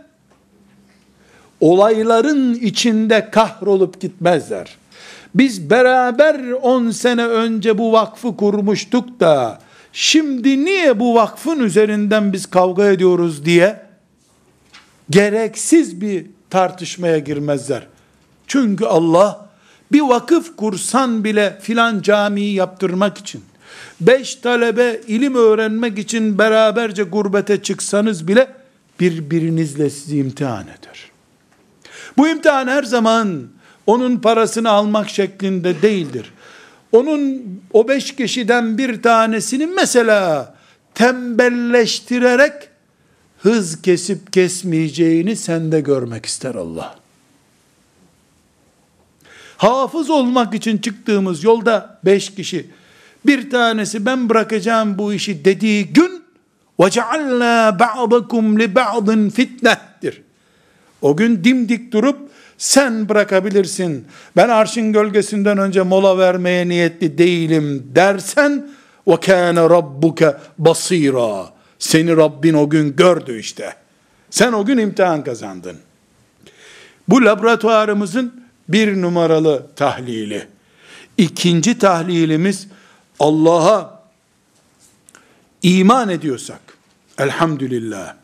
olayların 1.59 2.53
içinde 2.53 3.29
kahrolup 3.31 4.01
gitmezler. 4.01 4.77
Biz 5.35 5.69
beraber 5.69 6.51
10 6.51 6.91
sene 6.91 7.25
önce 7.25 7.77
bu 7.77 7.91
vakfı 7.91 8.37
kurmuştuk 8.37 9.19
da 9.19 9.59
şimdi 9.95 10.65
niye 10.65 10.99
bu 10.99 11.15
vakfın 11.15 11.59
üzerinden 11.59 12.33
biz 12.33 12.45
kavga 12.45 12.85
ediyoruz 12.89 13.45
diye 13.45 13.81
gereksiz 15.09 16.01
bir 16.01 16.25
tartışmaya 16.49 17.19
girmezler. 17.19 17.87
Çünkü 18.47 18.85
Allah 18.85 19.49
bir 19.91 20.01
vakıf 20.01 20.55
kursan 20.55 21.23
bile 21.23 21.57
filan 21.61 22.01
camiyi 22.01 22.53
yaptırmak 22.53 23.17
için 23.17 23.43
beş 24.01 24.35
talebe 24.35 25.01
ilim 25.07 25.35
öğrenmek 25.35 25.99
için 25.99 26.37
beraberce 26.37 27.03
gurbete 27.03 27.63
çıksanız 27.63 28.27
bile 28.27 28.47
birbirinizle 28.99 29.89
sizi 29.89 30.17
imtihan 30.17 30.63
eder. 30.63 31.11
Bu 32.17 32.27
imtihan 32.27 32.67
her 32.67 32.83
zaman 32.83 33.47
onun 33.87 34.17
parasını 34.17 34.69
almak 34.69 35.09
şeklinde 35.09 35.81
değildir 35.81 36.33
Onun 36.94 37.42
o 37.72 37.88
beş 37.88 38.16
kişiden 38.16 38.78
bir 38.78 39.02
tanesini 39.02 39.66
mesela 39.66 40.54
tembelleştirerek 40.94 42.52
hız 43.42 43.82
kesip 43.82 44.32
kesmeyeceğini 44.32 45.36
sende 45.36 45.80
görmek 45.80 46.26
ister 46.26 46.54
Allah. 46.54 46.96
Hafız 49.56 50.10
olmak 50.10 50.54
için 50.54 50.78
çıktığımız 50.78 51.44
yolda 51.44 52.00
beş 52.04 52.34
kişi 52.34 52.66
bir 53.26 53.50
tanesi 53.50 54.06
ben 54.06 54.28
bırakacağım 54.28 54.98
bu 54.98 55.12
işi 55.12 55.44
dediği 55.44 55.86
gün 55.86 56.22
وَجَعَلْنَا 56.78 57.78
بَعْضَكُمْ 57.78 58.58
لِبَعْضٍ 58.62 59.30
fitnettir. 59.30 60.22
O 61.02 61.16
gün 61.16 61.44
dimdik 61.44 61.92
durup 61.92 62.23
sen 62.57 63.09
bırakabilirsin. 63.09 64.07
Ben 64.35 64.49
arşın 64.49 64.93
gölgesinden 64.93 65.57
önce 65.57 65.81
mola 65.81 66.17
vermeye 66.17 66.67
niyetli 66.67 67.17
değilim 67.17 67.91
dersen 67.95 68.67
ve 69.07 69.19
kana 69.19 69.69
rabbuke 69.69 70.37
basira. 70.57 71.49
Seni 71.79 72.17
Rabbin 72.17 72.53
o 72.53 72.69
gün 72.69 72.95
gördü 72.95 73.39
işte. 73.39 73.73
Sen 74.29 74.53
o 74.53 74.65
gün 74.65 74.77
imtihan 74.77 75.23
kazandın. 75.23 75.77
Bu 77.07 77.25
laboratuvarımızın 77.25 78.45
bir 78.69 79.01
numaralı 79.01 79.67
tahlili. 79.75 80.47
İkinci 81.17 81.79
tahlilimiz 81.79 82.67
Allah'a 83.19 84.03
iman 85.63 86.09
ediyorsak 86.09 86.59
elhamdülillah 87.17 88.15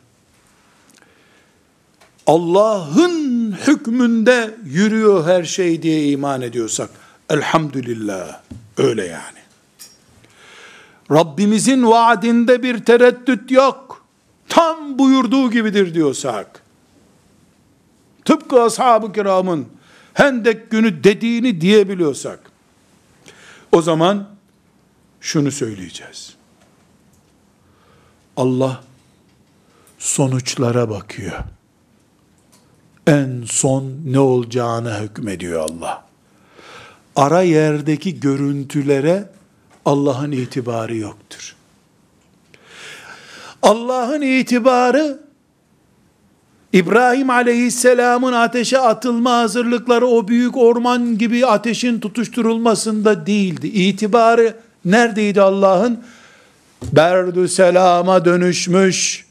Allah'ın 2.27 3.51
hükmünde 3.51 4.55
yürüyor 4.65 5.27
her 5.27 5.43
şey 5.43 5.81
diye 5.81 6.07
iman 6.07 6.41
ediyorsak, 6.41 6.89
elhamdülillah, 7.29 8.41
öyle 8.77 9.05
yani. 9.05 9.39
Rabbimizin 11.11 11.87
vaadinde 11.87 12.63
bir 12.63 12.85
tereddüt 12.85 13.51
yok. 13.51 14.05
Tam 14.49 14.99
buyurduğu 14.99 15.51
gibidir 15.51 15.93
diyorsak, 15.93 16.63
tıpkı 18.25 18.61
ashab-ı 18.61 19.13
kiramın 19.13 19.67
hendek 20.13 20.71
günü 20.71 21.03
dediğini 21.03 21.61
diyebiliyorsak, 21.61 22.39
o 23.71 23.81
zaman 23.81 24.29
şunu 25.21 25.51
söyleyeceğiz. 25.51 26.35
Allah 28.37 28.83
sonuçlara 29.99 30.89
bakıyor. 30.89 31.39
En 33.11 33.43
son 33.45 33.93
ne 34.05 34.19
olacağını 34.19 34.99
hükmediyor 34.99 35.69
Allah. 35.69 36.03
Ara 37.15 37.41
yerdeki 37.41 38.19
görüntülere 38.19 39.29
Allah'ın 39.85 40.31
itibarı 40.31 40.97
yoktur. 40.97 41.55
Allah'ın 43.61 44.21
itibarı 44.21 45.19
İbrahim 46.73 47.29
aleyhisselamın 47.29 48.33
ateşe 48.33 48.79
atılma 48.79 49.37
hazırlıkları 49.37 50.07
o 50.07 50.27
büyük 50.27 50.57
orman 50.57 51.17
gibi 51.17 51.45
ateşin 51.45 51.99
tutuşturulmasında 51.99 53.25
değildi. 53.25 53.67
İtibarı 53.67 54.55
neredeydi 54.85 55.41
Allah'ın? 55.41 56.03
Berdü 56.91 57.47
selama 57.47 58.25
dönüşmüş 58.25 59.25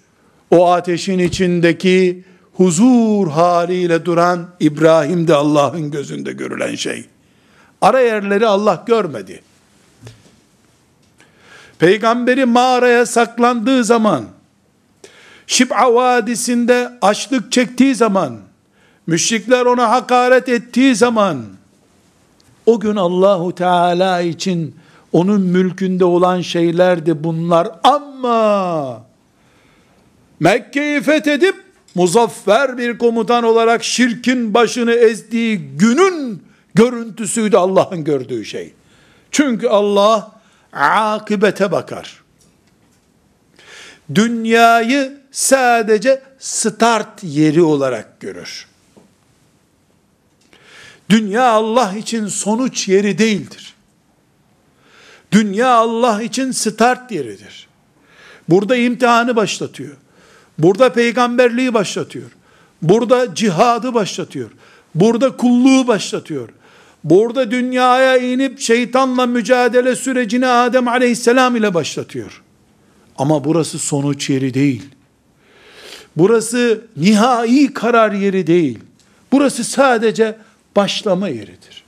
o 0.50 0.70
ateşin 0.70 1.18
içindeki 1.18 2.24
huzur 2.60 3.28
haliyle 3.28 4.04
duran 4.04 4.48
İbrahim 4.60 5.28
de 5.28 5.34
Allah'ın 5.34 5.90
gözünde 5.90 6.32
görülen 6.32 6.74
şey. 6.74 7.04
Ara 7.82 8.00
yerleri 8.00 8.46
Allah 8.46 8.84
görmedi. 8.86 9.42
Peygamberi 11.78 12.44
mağaraya 12.44 13.06
saklandığı 13.06 13.84
zaman, 13.84 14.24
Şib'a 15.46 15.94
Vadisi'nde 15.94 16.92
açlık 17.02 17.52
çektiği 17.52 17.94
zaman, 17.94 18.38
müşrikler 19.06 19.66
ona 19.66 19.90
hakaret 19.90 20.48
ettiği 20.48 20.96
zaman, 20.96 21.44
o 22.66 22.80
gün 22.80 22.96
Allahu 22.96 23.54
Teala 23.54 24.20
için 24.20 24.76
onun 25.12 25.40
mülkünde 25.40 26.04
olan 26.04 26.40
şeylerdi 26.40 27.24
bunlar 27.24 27.68
ama 27.82 29.02
Mekke'yi 30.40 31.00
fethedip 31.00 31.69
muzaffer 31.94 32.78
bir 32.78 32.98
komutan 32.98 33.44
olarak 33.44 33.84
şirkin 33.84 34.54
başını 34.54 34.92
ezdiği 34.92 35.58
günün 35.58 36.42
görüntüsüydü 36.74 37.56
Allah'ın 37.56 38.04
gördüğü 38.04 38.44
şey. 38.44 38.74
Çünkü 39.30 39.68
Allah 39.68 40.40
akibete 40.72 41.72
bakar. 41.72 42.22
Dünyayı 44.14 45.20
sadece 45.30 46.22
start 46.38 47.24
yeri 47.24 47.62
olarak 47.62 48.20
görür. 48.20 48.66
Dünya 51.10 51.50
Allah 51.50 51.94
için 51.96 52.26
sonuç 52.26 52.88
yeri 52.88 53.18
değildir. 53.18 53.74
Dünya 55.32 55.68
Allah 55.68 56.22
için 56.22 56.50
start 56.50 57.12
yeridir. 57.12 57.68
Burada 58.48 58.76
imtihanı 58.76 59.36
başlatıyor. 59.36 59.96
Burada 60.62 60.92
peygamberliği 60.92 61.74
başlatıyor. 61.74 62.30
Burada 62.82 63.34
cihadı 63.34 63.94
başlatıyor. 63.94 64.50
Burada 64.94 65.36
kulluğu 65.36 65.86
başlatıyor. 65.86 66.48
Burada 67.04 67.50
dünyaya 67.50 68.16
inip 68.16 68.60
şeytanla 68.60 69.26
mücadele 69.26 69.96
sürecini 69.96 70.46
Adem 70.46 70.88
aleyhisselam 70.88 71.56
ile 71.56 71.74
başlatıyor. 71.74 72.42
Ama 73.18 73.44
burası 73.44 73.78
sonuç 73.78 74.30
yeri 74.30 74.54
değil. 74.54 74.82
Burası 76.16 76.84
nihai 76.96 77.72
karar 77.74 78.12
yeri 78.12 78.46
değil. 78.46 78.78
Burası 79.32 79.64
sadece 79.64 80.38
başlama 80.76 81.28
yeridir. 81.28 81.84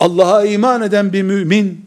Allah'a 0.00 0.44
iman 0.44 0.82
eden 0.82 1.12
bir 1.12 1.22
mümin, 1.22 1.86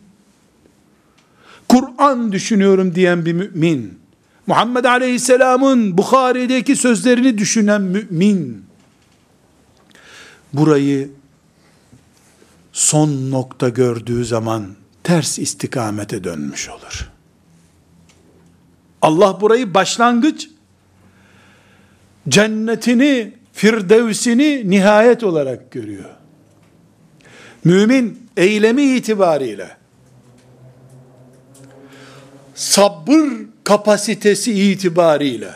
Kur'an 1.68 2.32
düşünüyorum 2.32 2.96
diyen 2.96 3.26
bir 3.26 3.34
mümin, 3.34 4.00
Muhammed 4.48 4.86
Aleyhisselam'ın 4.86 5.98
Bukhari'deki 5.98 6.76
sözlerini 6.76 7.38
düşünen 7.38 7.82
mümin, 7.82 8.66
burayı 10.54 11.10
son 12.72 13.32
nokta 13.32 13.70
gördüğü 13.70 14.26
zaman 14.26 14.76
ters 15.04 15.40
istikamete 15.40 16.24
dönmüş 16.24 16.70
olur. 16.70 17.10
Allah 19.02 19.42
burayı 19.42 19.74
başlangıç, 19.74 20.50
cennetini, 22.30 23.34
firdevsini 23.54 24.70
nihayet 24.70 25.24
olarak 25.24 25.72
görüyor. 25.72 26.10
Mümin 27.64 28.30
eylemi 28.38 28.84
itibariyle 28.84 29.78
sabır 32.56 33.48
kapasitesi 33.68 34.72
itibariyle 34.72 35.52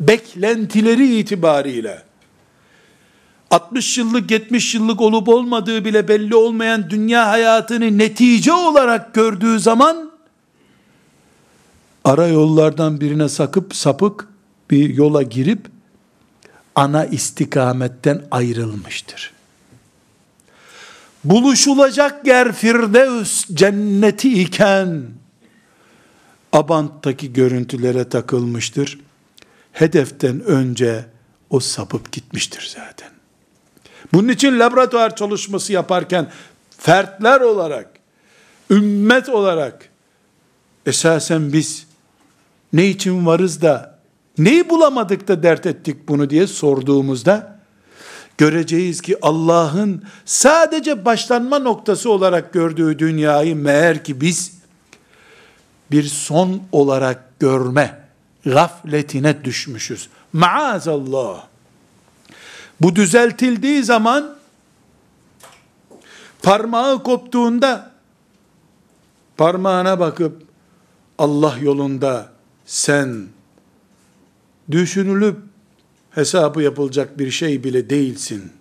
beklentileri 0.00 1.18
itibariyle 1.18 2.02
60 3.50 3.98
yıllık 3.98 4.30
70 4.30 4.74
yıllık 4.74 5.00
olup 5.00 5.28
olmadığı 5.28 5.84
bile 5.84 6.08
belli 6.08 6.34
olmayan 6.34 6.90
dünya 6.90 7.28
hayatını 7.28 7.98
netice 7.98 8.52
olarak 8.52 9.14
gördüğü 9.14 9.60
zaman 9.60 10.10
ara 12.04 12.26
yollardan 12.26 13.00
birine 13.00 13.28
sakıp 13.28 13.76
sapık 13.76 14.28
bir 14.70 14.94
yola 14.94 15.22
girip 15.22 15.66
ana 16.74 17.04
istikametten 17.04 18.22
ayrılmıştır. 18.30 19.32
Buluşulacak 21.24 22.26
yer 22.26 22.52
Firdevs 22.52 23.46
cenneti 23.54 24.42
iken 24.42 25.19
Abant'taki 26.52 27.32
görüntülere 27.32 28.08
takılmıştır. 28.08 29.00
Hedeften 29.72 30.40
önce 30.40 31.04
o 31.50 31.60
sapıp 31.60 32.12
gitmiştir 32.12 32.72
zaten. 32.74 33.10
Bunun 34.12 34.28
için 34.28 34.58
laboratuvar 34.58 35.16
çalışması 35.16 35.72
yaparken 35.72 36.30
fertler 36.78 37.40
olarak, 37.40 37.90
ümmet 38.70 39.28
olarak 39.28 39.88
esasen 40.86 41.52
biz 41.52 41.86
ne 42.72 42.86
için 42.86 43.26
varız 43.26 43.62
da 43.62 43.98
neyi 44.38 44.70
bulamadık 44.70 45.28
da 45.28 45.42
dert 45.42 45.66
ettik 45.66 46.08
bunu 46.08 46.30
diye 46.30 46.46
sorduğumuzda 46.46 47.60
göreceğiz 48.38 49.00
ki 49.00 49.16
Allah'ın 49.22 50.04
sadece 50.24 51.04
başlanma 51.04 51.58
noktası 51.58 52.10
olarak 52.10 52.52
gördüğü 52.52 52.98
dünyayı 52.98 53.56
meğer 53.56 54.04
ki 54.04 54.20
biz 54.20 54.59
bir 55.90 56.04
son 56.04 56.62
olarak 56.72 57.40
görme 57.40 58.08
gafletine 58.44 59.44
düşmüşüz. 59.44 60.08
Maazallah. 60.32 61.46
Bu 62.80 62.96
düzeltildiği 62.96 63.84
zaman 63.84 64.36
parmağı 66.42 67.02
koptuğunda 67.02 67.90
parmağına 69.36 70.00
bakıp 70.00 70.42
Allah 71.18 71.58
yolunda 71.60 72.32
sen 72.66 73.26
düşünülüp 74.70 75.36
hesabı 76.10 76.62
yapılacak 76.62 77.18
bir 77.18 77.30
şey 77.30 77.64
bile 77.64 77.90
değilsin 77.90 78.52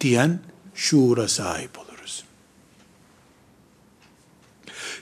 diyen 0.00 0.38
şuura 0.74 1.28
sahip 1.28 1.78
oluruz. 1.78 2.24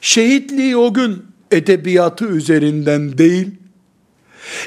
Şehitliği 0.00 0.76
o 0.76 0.94
gün 0.94 1.29
edebiyatı 1.50 2.24
üzerinden 2.24 3.18
değil, 3.18 3.50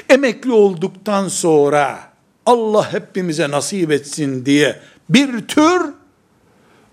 emekli 0.08 0.52
olduktan 0.52 1.28
sonra 1.28 2.00
Allah 2.46 2.92
hepimize 2.92 3.50
nasip 3.50 3.92
etsin 3.92 4.46
diye 4.46 4.80
bir 5.08 5.48
tür 5.48 5.82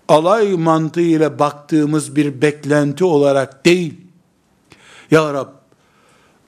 alay 0.08 0.52
mantığıyla 0.52 1.38
baktığımız 1.38 2.16
bir 2.16 2.42
beklenti 2.42 3.04
olarak 3.04 3.66
değil. 3.66 3.94
Ya 5.10 5.34
Rab, 5.34 5.48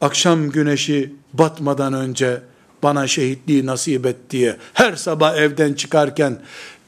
akşam 0.01 0.51
güneşi 0.51 1.15
batmadan 1.33 1.93
önce 1.93 2.43
bana 2.83 3.07
şehitliği 3.07 3.67
nasip 3.67 4.07
et 4.07 4.17
diye 4.31 4.57
her 4.73 4.97
sabah 4.97 5.37
evden 5.37 5.73
çıkarken 5.73 6.39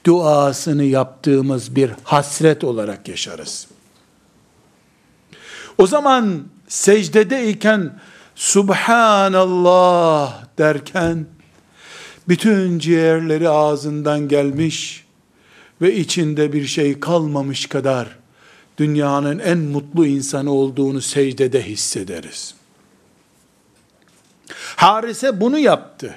duasını 0.06 0.84
yaptığımız 0.84 1.76
bir 1.76 1.90
hasret 2.04 2.64
olarak 2.64 3.08
yaşarız. 3.08 3.66
O 5.78 5.86
zaman 5.86 6.44
secdedeyken 6.68 8.00
Subhanallah 8.34 9.64
derken 10.58 11.26
bütün 12.28 12.78
ciğerleri 12.78 13.48
ağzından 13.48 14.28
gelmiş 14.28 15.06
ve 15.82 15.94
içinde 15.94 16.52
bir 16.52 16.66
şey 16.66 17.00
kalmamış 17.00 17.66
kadar 17.66 18.18
dünyanın 18.78 19.38
en 19.38 19.58
mutlu 19.58 20.06
insanı 20.06 20.50
olduğunu 20.50 21.00
secdede 21.00 21.62
hissederiz. 21.62 22.54
Harise 24.76 25.40
bunu 25.40 25.58
yaptı. 25.58 26.14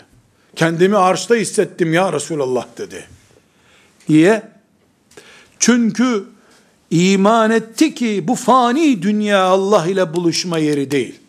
Kendimi 0.55 0.97
arşta 0.97 1.35
hissettim 1.35 1.93
ya 1.93 2.13
Resulallah 2.13 2.65
dedi. 2.77 3.07
Niye? 4.09 4.43
Çünkü 5.59 6.25
iman 6.91 7.51
etti 7.51 7.95
ki 7.95 8.23
bu 8.27 8.35
fani 8.35 9.01
dünya 9.01 9.43
Allah 9.43 9.87
ile 9.87 10.13
buluşma 10.13 10.57
yeri 10.57 10.91
değil. 10.91 11.19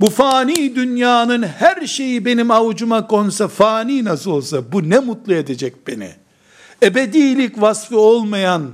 Bu 0.00 0.10
fani 0.10 0.74
dünyanın 0.76 1.42
her 1.42 1.86
şeyi 1.86 2.24
benim 2.24 2.50
avucuma 2.50 3.06
konsa 3.06 3.48
fani 3.48 4.04
nasıl 4.04 4.30
olsa 4.30 4.72
bu 4.72 4.90
ne 4.90 4.98
mutlu 4.98 5.34
edecek 5.34 5.86
beni. 5.86 6.10
Ebedilik 6.82 7.60
vasfı 7.60 7.98
olmayan 7.98 8.70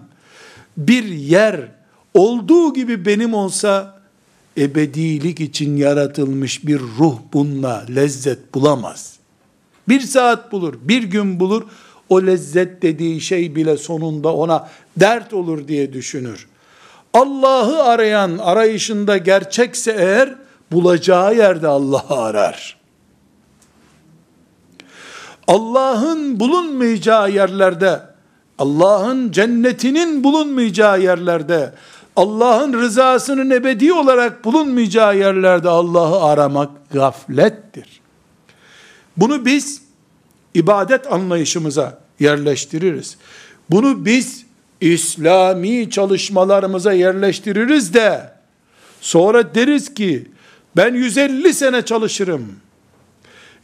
bir 0.76 1.04
yer 1.04 1.68
olduğu 2.14 2.74
gibi 2.74 3.06
benim 3.06 3.34
olsa 3.34 4.00
ebedilik 4.58 5.40
için 5.40 5.76
yaratılmış 5.76 6.66
bir 6.66 6.80
ruh 6.98 7.18
bununla 7.32 7.86
lezzet 7.94 8.54
bulamaz. 8.54 9.16
Bir 9.88 10.00
saat 10.00 10.52
bulur, 10.52 10.74
bir 10.82 11.02
gün 11.02 11.40
bulur, 11.40 11.62
o 12.12 12.22
lezzet 12.22 12.82
dediği 12.82 13.20
şey 13.20 13.56
bile 13.56 13.76
sonunda 13.76 14.34
ona 14.34 14.68
dert 14.96 15.32
olur 15.32 15.68
diye 15.68 15.92
düşünür. 15.92 16.46
Allah'ı 17.14 17.82
arayan 17.82 18.38
arayışında 18.38 19.16
gerçekse 19.16 19.92
eğer, 19.92 20.34
bulacağı 20.72 21.36
yerde 21.36 21.68
Allah'ı 21.68 22.16
arar. 22.22 22.76
Allah'ın 25.46 26.40
bulunmayacağı 26.40 27.30
yerlerde, 27.30 28.00
Allah'ın 28.58 29.32
cennetinin 29.32 30.24
bulunmayacağı 30.24 31.00
yerlerde, 31.00 31.72
Allah'ın 32.16 32.72
rızasının 32.72 33.50
ebedi 33.50 33.92
olarak 33.92 34.44
bulunmayacağı 34.44 35.16
yerlerde 35.16 35.68
Allah'ı 35.68 36.24
aramak 36.24 36.90
gaflettir. 36.90 38.00
Bunu 39.16 39.44
biz 39.44 39.82
ibadet 40.54 41.12
anlayışımıza 41.12 42.01
yerleştiririz. 42.20 43.16
Bunu 43.70 44.04
biz 44.04 44.44
İslami 44.80 45.90
çalışmalarımıza 45.90 46.92
yerleştiririz 46.92 47.94
de 47.94 48.32
sonra 49.00 49.54
deriz 49.54 49.94
ki 49.94 50.28
ben 50.76 50.94
150 50.94 51.54
sene 51.54 51.84
çalışırım. 51.84 52.56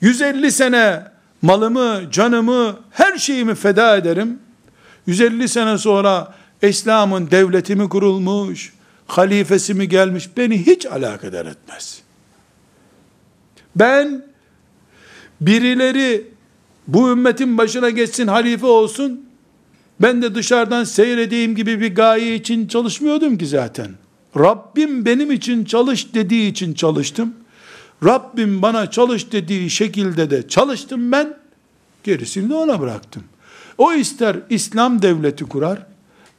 150 0.01 0.53
sene 0.53 1.03
malımı, 1.43 2.03
canımı, 2.11 2.77
her 2.91 3.19
şeyimi 3.19 3.55
feda 3.55 3.97
ederim. 3.97 4.39
150 5.07 5.49
sene 5.49 5.79
sonra 5.79 6.35
İslam'ın 6.63 7.31
devleti 7.31 7.77
mi 7.77 7.89
kurulmuş, 7.89 8.73
halifesi 9.07 9.75
mi 9.75 9.89
gelmiş 9.89 10.29
beni 10.37 10.67
hiç 10.67 10.87
alakadar 10.87 11.47
etmez. 11.47 12.03
Ben 13.77 14.25
birileri 15.41 16.27
bu 16.89 17.11
ümmetin 17.11 17.59
başına 17.59 17.91
geçsin 17.91 18.27
halife 18.27 18.67
olsun 18.67 19.29
ben 20.01 20.23
de 20.23 20.35
dışarıdan 20.35 20.85
seyredeyim 20.85 21.55
gibi 21.55 21.81
bir 21.81 21.95
gaye 21.95 22.35
için 22.35 22.69
çalışmıyordum 22.69 23.39
ki 23.39 23.47
zaten. 23.47 23.91
Rabbim 24.37 25.05
benim 25.05 25.33
için 25.33 25.65
çalış 25.65 26.15
dediği 26.15 26.51
için 26.51 26.75
çalıştım. 26.75 27.35
Rabbim 28.05 28.63
bana 28.63 28.91
çalış 28.91 29.33
dediği 29.33 29.71
şekilde 29.71 30.31
de 30.31 30.49
çalıştım 30.49 31.13
ben. 31.13 31.37
Gerisini 32.05 32.51
de 32.51 32.55
ona 32.55 32.81
bıraktım. 32.81 33.25
O 33.79 33.93
ister 33.93 34.37
İslam 34.51 35.03
devleti 35.03 35.45
kurar, 35.45 35.87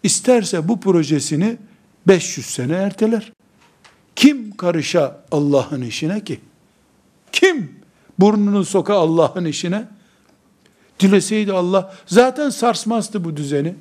isterse 0.03 0.67
bu 0.67 0.79
projesini 0.79 1.57
500 2.07 2.45
sene 2.45 2.73
erteler. 2.73 3.31
Kim 4.15 4.57
karışa 4.57 5.25
Allah'ın 5.31 5.81
işine 5.81 6.23
ki? 6.23 6.39
Kim 7.31 7.71
burnunu 8.19 8.65
soka 8.65 8.93
Allah'ın 8.93 9.45
işine? 9.45 9.88
Dileseydi 10.99 11.53
Allah 11.53 11.93
zaten 12.05 12.49
sarsmazdı 12.49 13.23
bu 13.23 13.38
düzeni. 13.38 13.75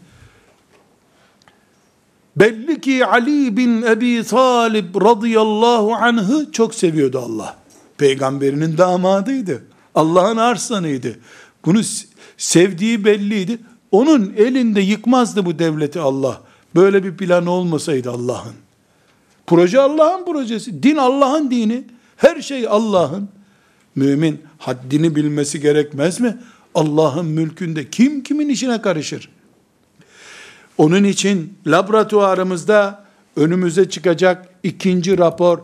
Belli 2.37 2.81
ki 2.81 3.07
Ali 3.07 3.57
bin 3.57 3.83
Ebi 3.83 4.25
Talib 4.25 4.95
radıyallahu 4.95 5.95
anh'ı 5.95 6.53
çok 6.53 6.75
seviyordu 6.75 7.19
Allah. 7.19 7.57
Peygamberinin 7.99 8.79
damadıydı. 8.79 9.65
Allah'ın 9.95 10.37
arsanıydı. 10.37 11.19
Bunu 11.65 11.81
sevdiği 12.37 13.05
belliydi. 13.05 13.59
Onun 13.91 14.35
elinde 14.37 14.81
yıkmazdı 14.81 15.47
bu 15.47 15.59
devleti 15.59 16.01
Allah. 16.01 16.41
Böyle 16.75 17.05
bir 17.05 17.17
plan 17.17 17.47
olmasaydı 17.47 18.11
Allah'ın. 18.11 18.55
Proje 19.47 19.81
Allah'ın 19.81 20.25
projesi. 20.25 20.83
Din 20.83 20.97
Allah'ın 20.97 21.51
dini. 21.51 21.85
Her 22.17 22.43
şey 22.43 22.67
Allah'ın. 22.69 23.29
Mümin 23.95 24.41
haddini 24.59 25.17
bilmesi 25.17 25.61
gerekmez 25.61 26.21
mi? 26.21 26.37
Allah'ın 26.79 27.27
mülkünde 27.27 27.91
kim 27.91 28.23
kimin 28.23 28.49
işine 28.49 28.83
karışır? 28.83 29.29
Onun 30.79 31.05
için 31.05 31.59
laboratuvarımızda 31.67 33.05
önümüze 33.37 33.91
çıkacak 33.91 34.49
ikinci 34.63 35.19
rapor 35.19 35.59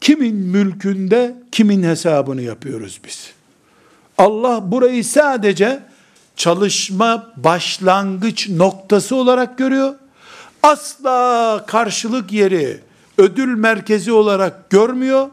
kimin 0.00 0.36
mülkünde 0.36 1.36
kimin 1.52 1.82
hesabını 1.82 2.42
yapıyoruz 2.42 3.00
biz. 3.04 3.30
Allah 4.18 4.72
burayı 4.72 5.04
sadece 5.04 5.82
çalışma 6.36 7.32
başlangıç 7.36 8.48
noktası 8.48 9.16
olarak 9.16 9.58
görüyor. 9.58 9.94
Asla 10.62 11.64
karşılık 11.66 12.32
yeri, 12.32 12.80
ödül 13.18 13.54
merkezi 13.54 14.12
olarak 14.12 14.70
görmüyor. 14.70 15.28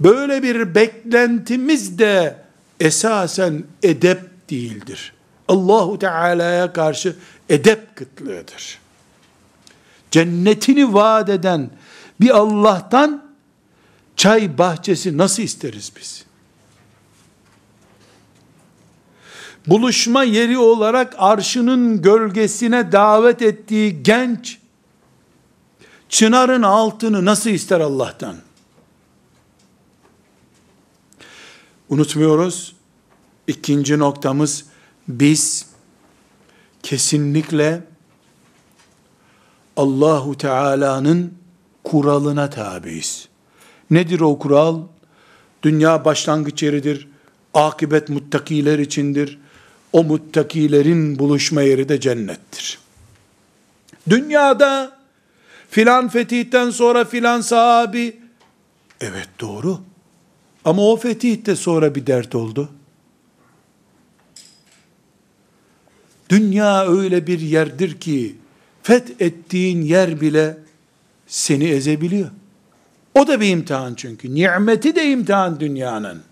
Böyle 0.00 0.42
bir 0.42 0.74
beklentimiz 0.74 1.98
de 1.98 2.47
esasen 2.80 3.64
edep 3.82 4.50
değildir. 4.50 5.12
Allahu 5.48 5.98
Teala'ya 5.98 6.72
karşı 6.72 7.16
edep 7.48 7.96
kıtlığıdır. 7.96 8.78
Cennetini 10.10 10.94
vaat 10.94 11.28
eden 11.28 11.70
bir 12.20 12.30
Allah'tan 12.30 13.24
çay 14.16 14.58
bahçesi 14.58 15.18
nasıl 15.18 15.42
isteriz 15.42 15.92
biz? 16.00 16.24
Buluşma 19.66 20.22
yeri 20.22 20.58
olarak 20.58 21.14
arşının 21.18 22.02
gölgesine 22.02 22.92
davet 22.92 23.42
ettiği 23.42 24.02
genç 24.02 24.58
çınarın 26.08 26.62
altını 26.62 27.24
nasıl 27.24 27.50
ister 27.50 27.80
Allah'tan? 27.80 28.36
Unutmuyoruz. 31.88 32.74
İkinci 33.46 33.98
noktamız 33.98 34.64
biz 35.08 35.66
kesinlikle 36.82 37.82
Allahu 39.76 40.38
Teala'nın 40.38 41.34
kuralına 41.84 42.50
tabiiz. 42.50 43.28
Nedir 43.90 44.20
o 44.20 44.38
kural? 44.38 44.82
Dünya 45.62 46.04
başlangıç 46.04 46.62
yeridir. 46.62 47.08
Akibet 47.54 48.08
muttakiler 48.08 48.78
içindir. 48.78 49.38
O 49.92 50.04
muttakilerin 50.04 51.18
buluşma 51.18 51.62
yeri 51.62 51.88
de 51.88 52.00
cennettir. 52.00 52.78
Dünyada 54.10 54.98
filan 55.70 56.08
fetihten 56.08 56.70
sonra 56.70 57.04
filan 57.04 57.40
sahabi 57.40 58.20
evet 59.00 59.28
doğru. 59.40 59.80
Ama 60.64 60.82
o 60.82 60.96
fetih 60.96 61.46
de 61.46 61.56
sonra 61.56 61.94
bir 61.94 62.06
dert 62.06 62.34
oldu. 62.34 62.68
Dünya 66.28 66.86
öyle 66.86 67.26
bir 67.26 67.40
yerdir 67.40 68.00
ki 68.00 68.36
fethettiğin 68.82 69.82
yer 69.82 70.20
bile 70.20 70.58
seni 71.26 71.64
ezebiliyor. 71.64 72.30
O 73.14 73.26
da 73.26 73.40
bir 73.40 73.48
imtihan 73.48 73.94
çünkü. 73.94 74.34
Nimeti 74.34 74.94
de 74.94 75.10
imtihan 75.10 75.60
dünyanın. 75.60 76.22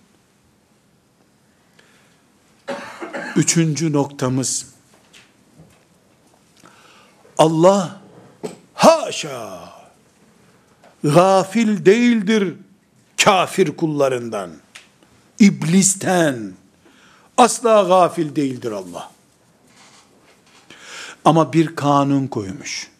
Üçüncü 3.36 3.92
noktamız 3.92 4.66
Allah 7.38 8.00
haşa 8.74 9.72
gafil 11.04 11.86
değildir 11.86 12.54
kafir 13.26 13.76
kullarından. 13.76 14.50
iblisten. 15.38 16.52
Asla 17.36 17.82
gafil 17.82 18.36
değildir 18.36 18.72
Allah. 18.72 19.10
Ama 21.24 21.52
bir 21.52 21.76
kanun 21.76 22.26
koymuş. 22.26 22.90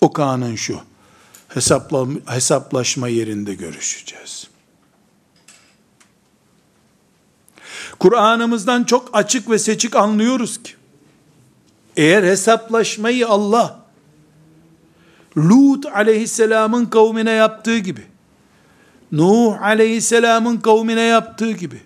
O 0.00 0.12
kanun 0.12 0.54
şu. 0.54 0.80
Hesapla, 1.48 2.06
hesaplaşma 2.26 3.08
yerinde 3.08 3.54
görüşeceğiz. 3.54 4.48
Kur'an'ımızdan 7.98 8.84
çok 8.84 9.10
açık 9.12 9.50
ve 9.50 9.58
seçik 9.58 9.96
anlıyoruz 9.96 10.62
ki, 10.62 10.72
eğer 11.96 12.22
hesaplaşmayı 12.22 13.28
Allah, 13.28 13.80
Lut 15.36 15.86
aleyhisselamın 15.86 16.86
kavmine 16.86 17.30
yaptığı 17.30 17.78
gibi, 17.78 18.06
Nuh 19.12 19.62
aleyhisselamın 19.62 20.56
kavmine 20.56 21.02
yaptığı 21.02 21.52
gibi, 21.52 21.80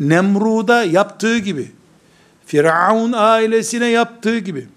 Nemrud'a 0.00 0.84
yaptığı 0.84 1.38
gibi, 1.38 1.72
Firavun 2.46 3.12
ailesine 3.12 3.86
yaptığı 3.86 4.38
gibi, 4.38 4.68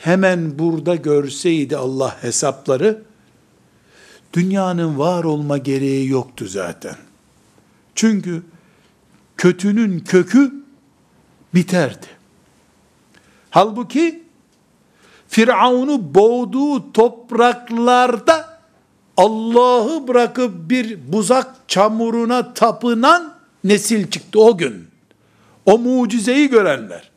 hemen 0.00 0.58
burada 0.58 0.94
görseydi 0.94 1.76
Allah 1.76 2.22
hesapları, 2.22 3.02
dünyanın 4.32 4.98
var 4.98 5.24
olma 5.24 5.58
gereği 5.58 6.08
yoktu 6.08 6.46
zaten. 6.46 6.96
Çünkü 7.94 8.42
kötünün 9.36 10.00
kökü 10.00 10.52
biterdi. 11.54 12.06
Halbuki 13.50 14.22
Firavun'u 15.28 16.14
boğduğu 16.14 16.92
topraklarda 16.92 18.43
Allah'ı 19.16 20.08
bırakıp 20.08 20.70
bir 20.70 20.98
buzak 21.12 21.54
çamuruna 21.68 22.54
tapınan 22.54 23.34
nesil 23.64 24.10
çıktı 24.10 24.40
o 24.40 24.56
gün. 24.56 24.86
O 25.66 25.78
mucizeyi 25.78 26.48
görenler. 26.48 27.10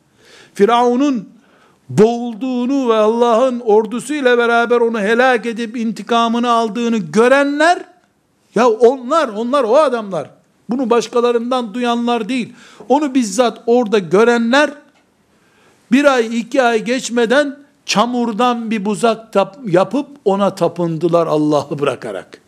Firavun'un 0.54 1.28
boğulduğunu 1.88 2.88
ve 2.88 2.94
Allah'ın 2.94 3.60
ordusuyla 3.60 4.38
beraber 4.38 4.80
onu 4.80 5.00
helak 5.00 5.46
edip 5.46 5.76
intikamını 5.76 6.50
aldığını 6.50 6.98
görenler, 6.98 7.84
ya 8.54 8.68
onlar, 8.68 9.28
onlar 9.28 9.64
o 9.64 9.76
adamlar. 9.76 10.30
Bunu 10.70 10.90
başkalarından 10.90 11.74
duyanlar 11.74 12.28
değil. 12.28 12.52
Onu 12.88 13.14
bizzat 13.14 13.62
orada 13.66 13.98
görenler, 13.98 14.70
bir 15.92 16.04
ay 16.04 16.38
iki 16.38 16.62
ay 16.62 16.84
geçmeden 16.84 17.56
çamurdan 17.88 18.70
bir 18.70 18.84
buzak 18.84 19.32
tap, 19.32 19.58
yapıp 19.66 20.08
ona 20.24 20.54
tapındılar 20.54 21.26
Allah'ı 21.26 21.78
bırakarak. 21.78 22.40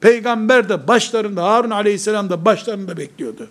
Peygamber 0.00 0.68
de 0.68 0.88
başlarında, 0.88 1.44
Harun 1.44 1.70
aleyhisselam 1.70 2.30
da 2.30 2.44
başlarında 2.44 2.96
bekliyordu. 2.96 3.50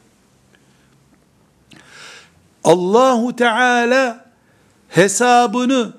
Allahu 2.64 3.36
Teala 3.36 4.26
hesabını, 4.89 5.93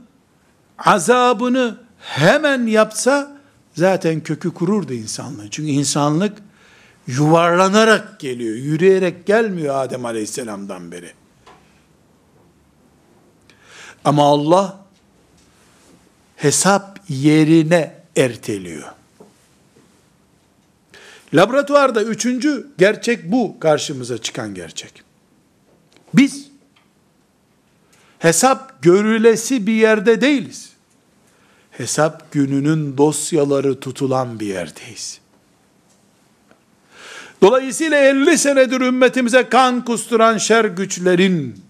azabını 0.79 1.79
hemen 1.99 2.67
yapsa 2.67 3.37
zaten 3.75 4.21
kökü 4.21 4.55
kururdu 4.55 4.93
insanlığı. 4.93 5.51
Çünkü 5.51 5.71
insanlık 5.71 6.39
yuvarlanarak 7.07 8.21
geliyor, 8.21 8.57
yürüyerek 8.57 9.27
gelmiyor 9.27 9.75
Adem 9.75 10.05
Aleyhisselam'dan 10.05 10.93
beri. 10.93 11.13
Ama 14.05 14.23
Allah 14.23 14.82
hesap 16.43 17.01
yerine 17.09 17.95
erteliyor. 18.17 18.89
Laboratuvarda 21.35 22.03
üçüncü 22.03 22.67
gerçek 22.79 23.33
bu 23.33 23.61
karşımıza 23.61 24.19
çıkan 24.19 24.55
gerçek. 24.55 25.03
Biz 26.15 26.47
hesap 28.19 28.83
görülesi 28.83 29.67
bir 29.67 29.73
yerde 29.73 30.21
değiliz. 30.21 30.73
Hesap 31.71 32.33
gününün 32.33 32.97
dosyaları 32.99 33.81
tutulan 33.81 34.41
bir 34.41 34.47
yerdeyiz. 34.47 35.21
Dolayısıyla 37.43 37.99
50 37.99 38.39
senedir 38.39 38.81
ümmetimize 38.81 39.49
kan 39.49 39.85
kusturan 39.85 40.39
şer 40.39 40.65
güçlerin 40.65 41.63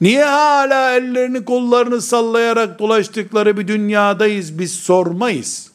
niye 0.00 0.24
hala 0.24 0.96
ellerini 0.96 1.44
kollarını 1.44 2.00
sallayarak 2.00 2.78
dolaştıkları 2.78 3.56
bir 3.56 3.68
dünyadayız 3.68 4.58
biz 4.58 4.72
sormayız. 4.72 5.70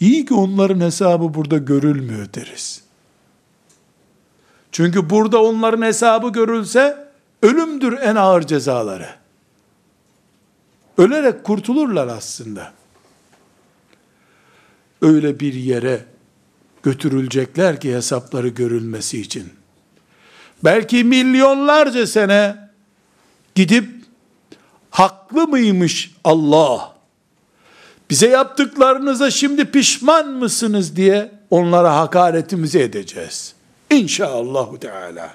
İyi 0.00 0.26
ki 0.26 0.34
onların 0.34 0.80
hesabı 0.80 1.34
burada 1.34 1.58
görülmüyor 1.58 2.26
deriz. 2.34 2.82
Çünkü 4.72 5.10
burada 5.10 5.42
onların 5.42 5.82
hesabı 5.82 6.28
görülse 6.28 7.08
ölümdür 7.42 7.98
en 7.98 8.16
ağır 8.16 8.42
cezaları. 8.42 9.08
Ölerek 10.98 11.44
kurtulurlar 11.44 12.08
aslında. 12.08 12.72
Öyle 15.02 15.40
bir 15.40 15.54
yere 15.54 16.04
götürülecekler 16.82 17.80
ki 17.80 17.94
hesapları 17.94 18.48
görülmesi 18.48 19.20
için. 19.20 19.52
Belki 20.64 21.04
milyonlarca 21.04 22.06
sene 22.06 22.61
gidip 23.54 23.88
haklı 24.90 25.48
mıymış 25.48 26.14
Allah? 26.24 26.92
Bize 28.10 28.28
yaptıklarınıza 28.28 29.30
şimdi 29.30 29.64
pişman 29.64 30.28
mısınız 30.28 30.96
diye 30.96 31.32
onlara 31.50 31.96
hakaretimizi 31.96 32.78
edeceğiz. 32.78 33.54
İnşallahu 33.90 34.80
Teala. 34.80 35.30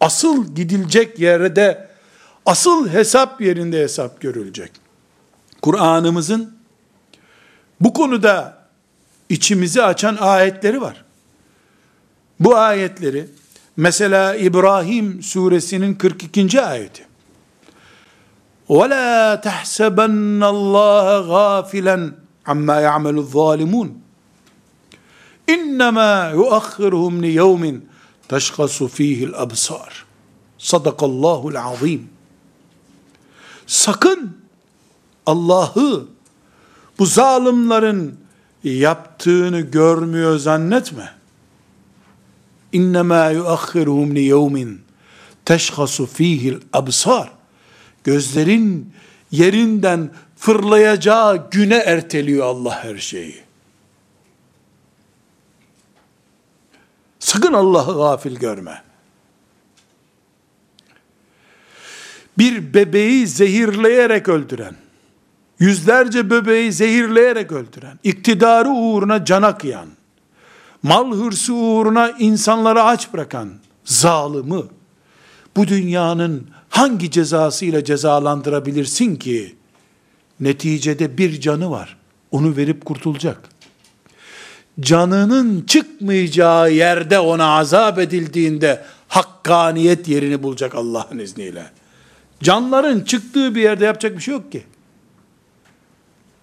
Asıl 0.00 0.54
gidilecek 0.54 1.18
yerde, 1.18 1.88
asıl 2.46 2.88
hesap 2.88 3.40
yerinde 3.40 3.80
hesap 3.80 4.20
görülecek. 4.20 4.70
Kur'an'ımızın 5.62 6.54
bu 7.80 7.92
konuda 7.92 8.58
içimizi 9.28 9.82
açan 9.82 10.16
ayetleri 10.20 10.80
var. 10.80 11.04
Bu 12.40 12.56
ayetleri 12.56 13.26
mesela 13.76 14.36
İbrahim 14.36 15.22
suresinin 15.22 15.94
42. 15.94 16.62
ayeti. 16.62 17.13
وَلَا 18.69 19.35
تَحْسَبَنَّ 19.35 20.41
اللّٰهَ 20.43 21.05
غَافِلًا 21.35 21.97
عَمَّا 22.45 22.77
يَعْمَلُ 22.87 23.15
الظَّالِمُونَ 23.25 23.89
İnnemâ 25.47 26.31
yuakhiruhum 26.33 27.23
li 27.23 27.27
yevmin 27.27 27.89
teşkasu 28.27 28.87
fihil 28.87 29.33
absar. 29.35 30.05
Sadakallahul 30.57 31.55
azim. 31.55 32.09
Sakın 33.67 34.37
Allah'ı 35.25 36.05
bu 36.99 37.05
zalimlerin 37.05 38.19
yaptığını 38.63 39.59
görmüyor 39.59 40.37
zannetme. 40.37 41.13
İnnemâ 42.73 43.29
yuakhiruhum 43.29 44.15
li 44.15 44.19
yevmin 44.19 44.81
teşhasu 45.45 46.05
fihil 46.05 46.57
absar. 46.73 47.31
Gözlerin 48.04 48.92
yerinden 49.30 50.10
fırlayacağı 50.36 51.50
güne 51.50 51.76
erteliyor 51.76 52.46
Allah 52.46 52.84
her 52.84 52.96
şeyi. 52.96 53.44
Sakın 57.18 57.52
Allah'ı 57.52 57.96
gafil 57.96 58.36
görme. 58.36 58.82
Bir 62.38 62.74
bebeği 62.74 63.26
zehirleyerek 63.26 64.28
öldüren, 64.28 64.76
yüzlerce 65.58 66.30
bebeği 66.30 66.72
zehirleyerek 66.72 67.52
öldüren, 67.52 67.98
iktidarı 68.04 68.68
uğruna 68.68 69.24
cana 69.24 69.58
kıyan, 69.58 69.88
mal 70.82 71.12
hırsı 71.12 71.54
uğruna 71.54 72.10
insanları 72.10 72.82
aç 72.82 73.12
bırakan 73.12 73.50
zalimi, 73.84 74.62
bu 75.56 75.68
dünyanın 75.68 76.53
hangi 76.74 77.10
cezasıyla 77.10 77.84
cezalandırabilirsin 77.84 79.16
ki? 79.16 79.54
Neticede 80.40 81.18
bir 81.18 81.40
canı 81.40 81.70
var. 81.70 81.96
Onu 82.30 82.56
verip 82.56 82.84
kurtulacak. 82.84 83.48
Canının 84.80 85.60
çıkmayacağı 85.66 86.72
yerde 86.72 87.18
ona 87.18 87.58
azap 87.58 87.98
edildiğinde 87.98 88.84
hakkaniyet 89.08 90.08
yerini 90.08 90.42
bulacak 90.42 90.74
Allah'ın 90.74 91.18
izniyle. 91.18 91.66
Canların 92.42 93.00
çıktığı 93.00 93.54
bir 93.54 93.62
yerde 93.62 93.84
yapacak 93.84 94.16
bir 94.16 94.22
şey 94.22 94.34
yok 94.34 94.52
ki. 94.52 94.64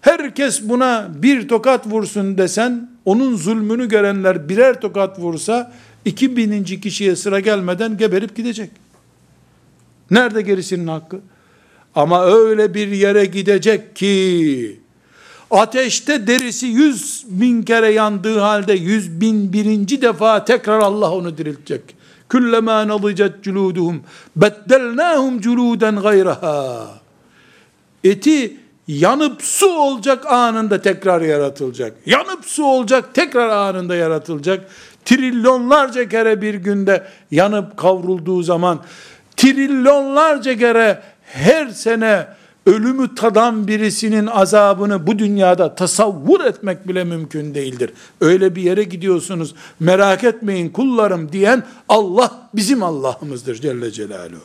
Herkes 0.01 0.61
buna 0.61 1.09
bir 1.15 1.47
tokat 1.47 1.87
vursun 1.87 2.37
desen, 2.37 2.89
onun 3.05 3.35
zulmünü 3.35 3.89
görenler 3.89 4.49
birer 4.49 4.81
tokat 4.81 5.19
vursa, 5.19 5.73
iki 6.05 6.37
bininci 6.37 6.81
kişiye 6.81 7.15
sıra 7.15 7.39
gelmeden 7.39 7.97
geberip 7.97 8.35
gidecek. 8.35 8.71
Nerede 10.11 10.41
gerisinin 10.41 10.87
hakkı? 10.87 11.19
Ama 11.95 12.25
öyle 12.25 12.73
bir 12.73 12.87
yere 12.87 13.25
gidecek 13.25 13.95
ki, 13.95 14.81
Ateşte 15.51 16.27
derisi 16.27 16.65
yüz 16.65 17.25
bin 17.27 17.63
kere 17.63 17.91
yandığı 17.91 18.39
halde 18.39 18.73
yüz 18.73 19.21
bin 19.21 19.53
birinci 19.53 20.01
defa 20.01 20.45
tekrar 20.45 20.79
Allah 20.79 21.11
onu 21.11 21.37
diriltecek. 21.37 21.81
Küllema 22.29 22.87
nalıcet 22.87 23.43
culuduhum 23.43 24.03
beddelnahum 24.35 25.41
culuden 25.41 25.95
gayraha. 25.95 26.87
Eti 28.03 28.57
yanıp 28.87 29.41
su 29.41 29.67
olacak 29.67 30.31
anında 30.31 30.81
tekrar 30.81 31.21
yaratılacak. 31.21 31.93
Yanıp 32.05 32.45
su 32.45 32.65
olacak 32.65 33.13
tekrar 33.13 33.49
anında 33.49 33.95
yaratılacak. 33.95 34.69
Trilyonlarca 35.05 36.09
kere 36.09 36.41
bir 36.41 36.53
günde 36.53 37.07
yanıp 37.31 37.77
kavrulduğu 37.77 38.43
zaman 38.43 38.79
trilyonlarca 39.41 40.57
kere 40.57 41.01
her 41.23 41.67
sene 41.69 42.27
ölümü 42.65 43.15
tadan 43.15 43.67
birisinin 43.67 44.27
azabını 44.27 45.07
bu 45.07 45.19
dünyada 45.19 45.75
tasavvur 45.75 46.45
etmek 46.45 46.87
bile 46.87 47.03
mümkün 47.03 47.55
değildir. 47.55 47.93
Öyle 48.21 48.55
bir 48.55 48.61
yere 48.61 48.83
gidiyorsunuz 48.83 49.55
merak 49.79 50.23
etmeyin 50.23 50.69
kullarım 50.69 51.31
diyen 51.31 51.65
Allah 51.89 52.49
bizim 52.53 52.83
Allah'ımızdır 52.83 53.55
Celle 53.55 53.91
Celaluhu. 53.91 54.41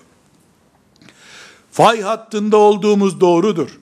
Fay 1.73 2.03
hattında 2.03 2.57
olduğumuz 2.57 3.21
doğrudur. 3.21 3.79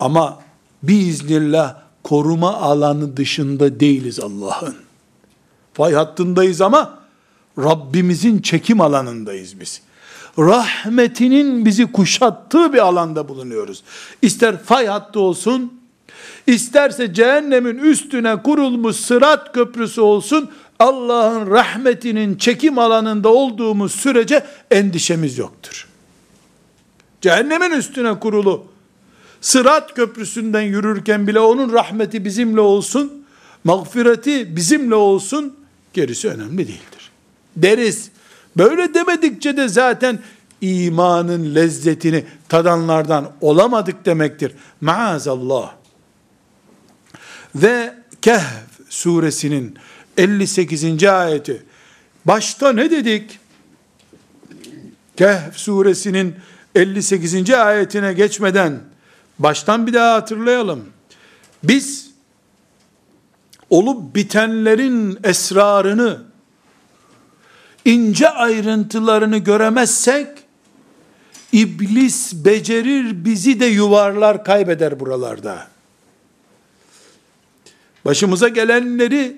Ama 0.00 0.40
biiznillah 0.82 1.76
koruma 2.04 2.54
alanı 2.54 3.16
dışında 3.16 3.80
değiliz 3.80 4.20
Allah'ın. 4.20 4.76
Fay 5.72 5.94
hattındayız 5.94 6.60
ama 6.60 6.98
Rabbimizin 7.58 8.38
çekim 8.38 8.80
alanındayız 8.80 9.60
biz 9.60 9.87
rahmetinin 10.38 11.64
bizi 11.64 11.92
kuşattığı 11.92 12.72
bir 12.72 12.78
alanda 12.78 13.28
bulunuyoruz. 13.28 13.82
İster 14.22 14.62
fay 14.62 14.86
hattı 14.86 15.20
olsun, 15.20 15.80
isterse 16.46 17.14
cehennemin 17.14 17.78
üstüne 17.78 18.42
kurulmuş 18.42 18.96
sırat 18.96 19.54
köprüsü 19.54 20.00
olsun, 20.00 20.50
Allah'ın 20.78 21.50
rahmetinin 21.50 22.36
çekim 22.36 22.78
alanında 22.78 23.28
olduğumuz 23.28 23.92
sürece 23.94 24.46
endişemiz 24.70 25.38
yoktur. 25.38 25.88
Cehennemin 27.20 27.70
üstüne 27.70 28.18
kurulu, 28.20 28.66
sırat 29.40 29.94
köprüsünden 29.94 30.62
yürürken 30.62 31.26
bile 31.26 31.40
onun 31.40 31.72
rahmeti 31.72 32.24
bizimle 32.24 32.60
olsun, 32.60 33.24
mağfireti 33.64 34.56
bizimle 34.56 34.94
olsun, 34.94 35.56
gerisi 35.92 36.28
önemli 36.28 36.58
değildir. 36.58 37.10
Deriz. 37.56 38.10
Böyle 38.56 38.94
demedikçe 38.94 39.56
de 39.56 39.68
zaten 39.68 40.18
imanın 40.60 41.54
lezzetini 41.54 42.24
tadanlardan 42.48 43.32
olamadık 43.40 44.06
demektir. 44.06 44.52
Maazallah. 44.80 45.74
Ve 47.54 47.94
Kehf 48.22 48.44
suresinin 48.88 49.78
58. 50.16 51.04
ayeti. 51.04 51.62
Başta 52.24 52.72
ne 52.72 52.90
dedik? 52.90 53.38
Kehf 55.16 55.56
suresinin 55.56 56.34
58. 56.74 57.50
ayetine 57.50 58.12
geçmeden 58.12 58.80
baştan 59.38 59.86
bir 59.86 59.92
daha 59.92 60.14
hatırlayalım. 60.14 60.84
Biz 61.62 62.10
olup 63.70 64.14
bitenlerin 64.14 65.18
esrarını 65.24 66.27
ince 67.88 68.28
ayrıntılarını 68.28 69.38
göremezsek, 69.38 70.28
iblis 71.52 72.34
becerir 72.34 73.24
bizi 73.24 73.60
de 73.60 73.66
yuvarlar 73.66 74.44
kaybeder 74.44 75.00
buralarda. 75.00 75.66
Başımıza 78.04 78.48
gelenleri 78.48 79.36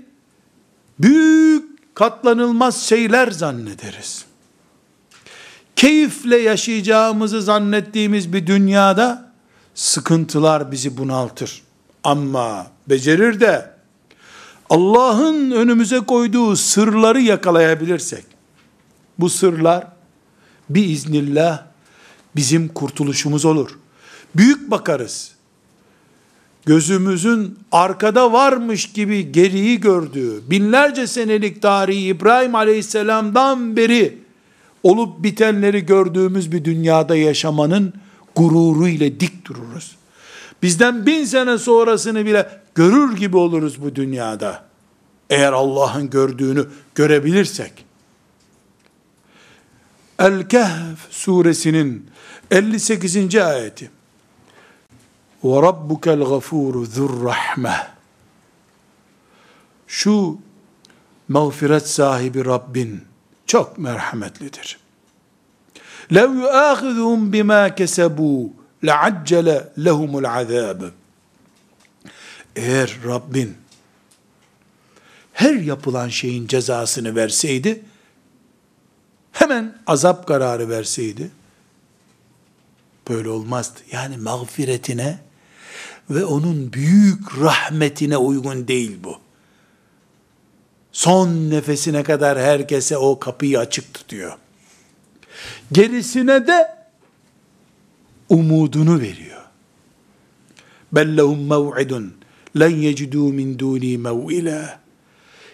büyük 0.98 1.94
katlanılmaz 1.94 2.82
şeyler 2.82 3.30
zannederiz. 3.30 4.24
Keyifle 5.76 6.36
yaşayacağımızı 6.36 7.42
zannettiğimiz 7.42 8.32
bir 8.32 8.46
dünyada 8.46 9.32
sıkıntılar 9.74 10.72
bizi 10.72 10.96
bunaltır. 10.96 11.62
Ama 12.04 12.66
becerir 12.88 13.40
de 13.40 13.70
Allah'ın 14.70 15.50
önümüze 15.50 16.00
koyduğu 16.00 16.56
sırları 16.56 17.20
yakalayabilirsek, 17.20 18.24
bu 19.20 19.30
sırlar 19.30 19.86
biiznillah 20.70 21.62
bizim 22.36 22.68
kurtuluşumuz 22.68 23.44
olur. 23.44 23.78
Büyük 24.36 24.70
bakarız. 24.70 25.32
Gözümüzün 26.66 27.58
arkada 27.72 28.32
varmış 28.32 28.92
gibi 28.92 29.32
geriyi 29.32 29.80
gördüğü, 29.80 30.50
binlerce 30.50 31.06
senelik 31.06 31.62
tarihi 31.62 32.06
İbrahim 32.06 32.54
aleyhisselamdan 32.54 33.76
beri 33.76 34.18
olup 34.82 35.22
bitenleri 35.22 35.86
gördüğümüz 35.86 36.52
bir 36.52 36.64
dünyada 36.64 37.16
yaşamanın 37.16 37.92
gururu 38.36 38.88
ile 38.88 39.20
dik 39.20 39.46
dururuz. 39.46 39.96
Bizden 40.62 41.06
bin 41.06 41.24
sene 41.24 41.58
sonrasını 41.58 42.26
bile 42.26 42.60
görür 42.74 43.16
gibi 43.16 43.36
oluruz 43.36 43.82
bu 43.82 43.94
dünyada. 43.94 44.64
Eğer 45.30 45.52
Allah'ın 45.52 46.10
gördüğünü 46.10 46.66
görebilirsek. 46.94 47.89
El-Kehf 50.20 50.98
suresinin 51.10 52.10
58. 52.50 53.36
ayeti. 53.36 53.90
Ve 55.44 55.62
rabbukel 55.62 56.18
gafuru 56.24 56.86
zurrahme. 56.86 57.86
Şu 59.86 60.38
mağfiret 61.28 61.88
sahibi 61.88 62.44
Rabbin 62.44 63.04
çok 63.46 63.78
merhametlidir. 63.78 64.78
Lev 66.14 66.30
yuâkhidhum 66.34 67.32
bima 67.32 67.68
kesebû 67.68 68.50
leaccele 68.86 69.72
lehumul 69.84 70.24
azâb. 70.24 70.82
Eğer 72.56 72.96
Rabbin 73.04 73.56
her 75.32 75.54
yapılan 75.54 76.08
şeyin 76.08 76.46
cezasını 76.46 77.16
verseydi, 77.16 77.82
hemen 79.32 79.78
azap 79.86 80.26
kararı 80.26 80.68
verseydi, 80.68 81.30
böyle 83.08 83.28
olmazdı. 83.28 83.80
Yani 83.92 84.16
mağfiretine 84.16 85.18
ve 86.10 86.24
onun 86.24 86.72
büyük 86.72 87.40
rahmetine 87.40 88.16
uygun 88.16 88.68
değil 88.68 88.98
bu. 89.04 89.18
Son 90.92 91.50
nefesine 91.50 92.02
kadar 92.02 92.38
herkese 92.38 92.96
o 92.96 93.18
kapıyı 93.18 93.58
açık 93.58 93.94
tutuyor. 93.94 94.32
Gerisine 95.72 96.46
de 96.46 96.76
umudunu 98.28 99.00
veriyor. 99.00 99.40
Bellehum 100.92 101.46
mev'idun 101.46 102.14
len 102.58 102.70
yecidû 102.70 103.32
min 103.32 103.58
dûni 103.58 103.98
mev'ilâ 103.98 104.79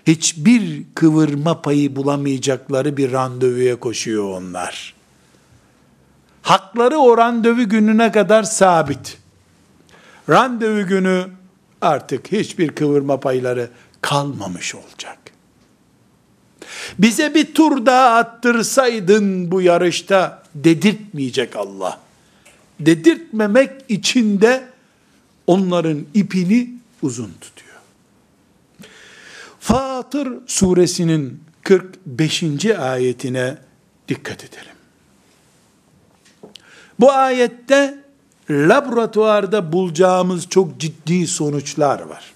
hiçbir 0.07 0.83
kıvırma 0.95 1.63
payı 1.63 1.97
bulamayacakları 1.97 2.97
bir 2.97 3.13
randevuya 3.13 3.77
koşuyor 3.81 4.25
onlar. 4.25 4.95
Hakları 6.43 6.99
o 6.99 7.19
randevu 7.19 7.69
gününe 7.69 8.13
kadar 8.13 8.43
sabit. 8.43 9.19
Randevu 10.29 10.87
günü 10.87 11.27
artık 11.81 12.33
hiçbir 12.33 12.69
kıvırma 12.69 13.21
payları 13.21 13.71
kalmamış 14.01 14.75
olacak. 14.75 15.19
Bize 16.99 17.35
bir 17.35 17.55
tur 17.55 17.87
daha 17.87 18.17
attırsaydın 18.17 19.51
bu 19.51 19.63
yarışta 19.63 20.43
dedirtmeyecek 20.55 21.57
Allah. 21.57 22.01
Dedirtmemek 22.81 23.71
için 23.89 24.41
de 24.41 24.69
onların 25.47 26.07
ipini 26.15 26.71
uzun 27.03 27.33
tutuyor. 27.41 27.56
Fatır 29.66 30.30
suresinin 30.48 31.44
45. 31.64 32.66
ayetine 32.66 33.58
dikkat 34.08 34.44
edelim. 34.44 34.76
Bu 37.00 37.12
ayette 37.12 38.04
laboratuvarda 38.50 39.72
bulacağımız 39.72 40.50
çok 40.50 40.80
ciddi 40.80 41.28
sonuçlar 41.28 42.00
var. 42.00 42.34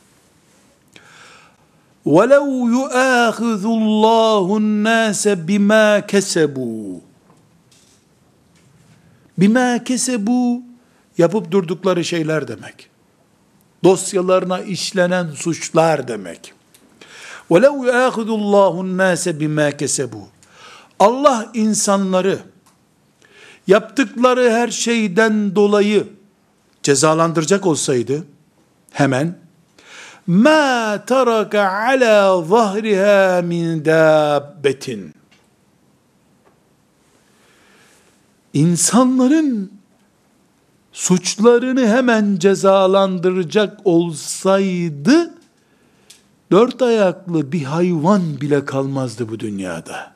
وَلَوْ 2.06 2.48
يُؤَاخِذُ 2.78 3.64
اللّٰهُ 3.64 4.48
النَّاسَ 4.62 5.46
بِمَا 5.48 6.08
كَسَبُوا 6.08 7.00
Bima 9.38 9.84
kesebu 9.84 10.62
yapıp 11.18 11.52
durdukları 11.52 12.04
şeyler 12.04 12.48
demek. 12.48 12.90
Dosyalarına 13.84 14.60
işlenen 14.60 15.32
suçlar 15.32 16.08
demek. 16.08 16.54
وَلَوْ 17.50 17.76
يَاخُذُ 17.86 18.30
اللّٰهُ 18.40 18.74
النَّاسَ 18.86 19.24
بِمَا 19.30 19.70
كَسَبُوا 19.72 20.26
Allah 21.00 21.52
insanları 21.54 22.40
yaptıkları 23.68 24.52
her 24.52 24.68
şeyden 24.68 25.56
dolayı 25.56 26.08
cezalandıracak 26.84 27.66
olsaydı, 27.66 28.24
hemen 28.92 29.38
ma 30.28 31.04
taraka 31.08 31.72
ala 31.72 32.44
zahriha 32.44 33.42
min 33.42 33.86
dabbetin 33.86 35.14
insanların 38.54 39.72
suçlarını 40.92 41.88
hemen 41.88 42.38
cezalandıracak 42.40 43.80
olsaydı 43.84 45.29
dört 46.51 46.83
ayaklı 46.83 47.53
bir 47.53 47.63
hayvan 47.63 48.41
bile 48.41 48.65
kalmazdı 48.65 49.29
bu 49.29 49.41
dünyada. 49.41 50.13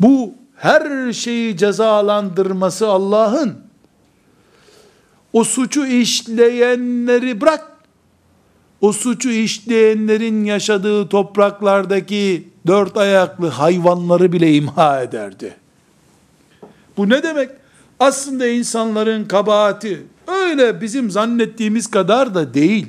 Bu 0.00 0.34
her 0.56 1.12
şeyi 1.12 1.56
cezalandırması 1.56 2.88
Allah'ın 2.88 3.58
o 5.32 5.44
suçu 5.44 5.86
işleyenleri 5.86 7.40
bırak 7.40 7.70
o 8.80 8.92
suçu 8.92 9.30
işleyenlerin 9.30 10.44
yaşadığı 10.44 11.08
topraklardaki 11.08 12.48
dört 12.66 12.96
ayaklı 12.96 13.48
hayvanları 13.48 14.32
bile 14.32 14.54
imha 14.54 15.02
ederdi. 15.02 15.56
Bu 16.96 17.08
ne 17.08 17.22
demek? 17.22 17.50
Aslında 18.00 18.46
insanların 18.46 19.24
kabahati 19.24 20.06
öyle 20.26 20.80
bizim 20.80 21.10
zannettiğimiz 21.10 21.86
kadar 21.86 22.34
da 22.34 22.54
değil. 22.54 22.86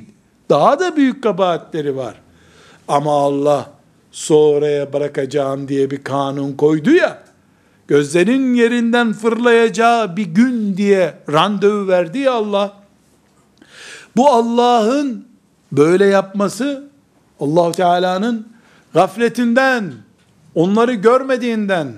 Daha 0.50 0.80
da 0.80 0.96
büyük 0.96 1.22
kabahatleri 1.22 1.96
var. 1.96 2.14
Ama 2.88 3.12
Allah 3.12 3.70
sonraya 4.12 4.92
bırakacağım 4.92 5.68
diye 5.68 5.90
bir 5.90 6.04
kanun 6.04 6.52
koydu 6.52 6.90
ya, 6.90 7.22
gözlerin 7.88 8.54
yerinden 8.54 9.12
fırlayacağı 9.12 10.16
bir 10.16 10.26
gün 10.26 10.76
diye 10.76 11.14
randevu 11.32 11.88
verdi 11.88 12.18
ya 12.18 12.32
Allah. 12.32 12.72
Bu 14.16 14.28
Allah'ın 14.28 15.26
böyle 15.72 16.06
yapması, 16.06 16.88
allah 17.40 17.72
Teala'nın 17.72 18.48
gafletinden, 18.94 19.92
onları 20.54 20.94
görmediğinden, 20.94 21.92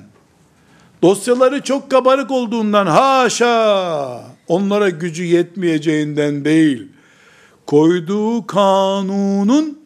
dosyaları 1.03 1.63
çok 1.63 1.91
kabarık 1.91 2.31
olduğundan 2.31 2.87
haşa 2.87 4.21
onlara 4.49 4.89
gücü 4.89 5.25
yetmeyeceğinden 5.25 6.45
değil 6.45 6.89
koyduğu 7.67 8.47
kanunun 8.47 9.79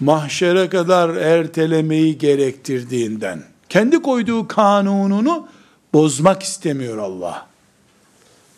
mahşere 0.00 0.68
kadar 0.68 1.16
ertelemeyi 1.16 2.18
gerektirdiğinden 2.18 3.42
kendi 3.68 4.02
koyduğu 4.02 4.48
kanununu 4.48 5.48
bozmak 5.92 6.42
istemiyor 6.42 6.98
Allah. 6.98 7.46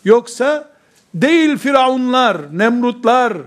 Yoksa 0.05 0.69
değil 1.13 1.57
firavunlar, 1.57 2.57
nemrutlar, 2.57 3.37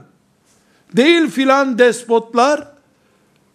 değil 0.96 1.30
filan 1.30 1.78
despotlar, 1.78 2.68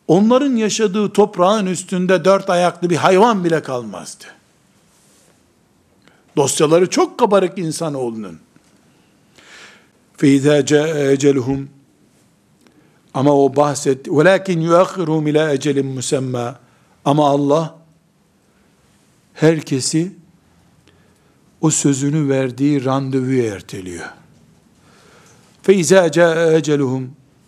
onların 0.08 0.56
yaşadığı 0.56 1.14
toprağın 1.14 1.66
üstünde 1.66 2.26
dört 2.26 2.50
ayaklı 2.50 2.90
bir 2.90 2.96
hayvan 2.96 3.44
bile 3.44 3.64
kalmazdı. 3.64 4.26
Dosyaları 6.36 6.90
çok 6.90 7.18
kabarık 7.18 7.58
insanoğlunun. 7.58 8.40
Fe 10.24 10.30
izâ 10.30 10.66
câe 10.66 11.38
ama 13.14 13.36
o 13.36 13.56
bahset 13.56 14.08
velakin 14.08 14.62
yuakhiruhum 14.62 15.28
ila 15.28 15.54
ecelin 15.54 15.86
musamma 15.86 16.60
ama 17.06 17.30
Allah 17.30 17.76
herkesi 19.34 20.12
o 21.62 21.70
sözünü 21.70 22.30
verdiği 22.30 22.86
randevuya 22.86 23.54
erteliyor. 23.54 24.06
Fe 25.62 25.74
izâ 25.76 26.12
câe 26.12 26.82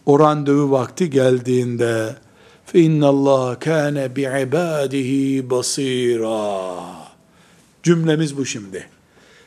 o 0.05 0.19
randevu 0.19 0.71
vakti 0.71 1.09
geldiğinde 1.09 2.15
fe 2.65 2.79
innallâhe 2.79 3.59
kâne 3.59 4.15
bi 4.15 4.21
ibâdihi 4.21 5.49
basîrâ 5.49 6.81
cümlemiz 7.83 8.37
bu 8.37 8.45
şimdi. 8.45 8.94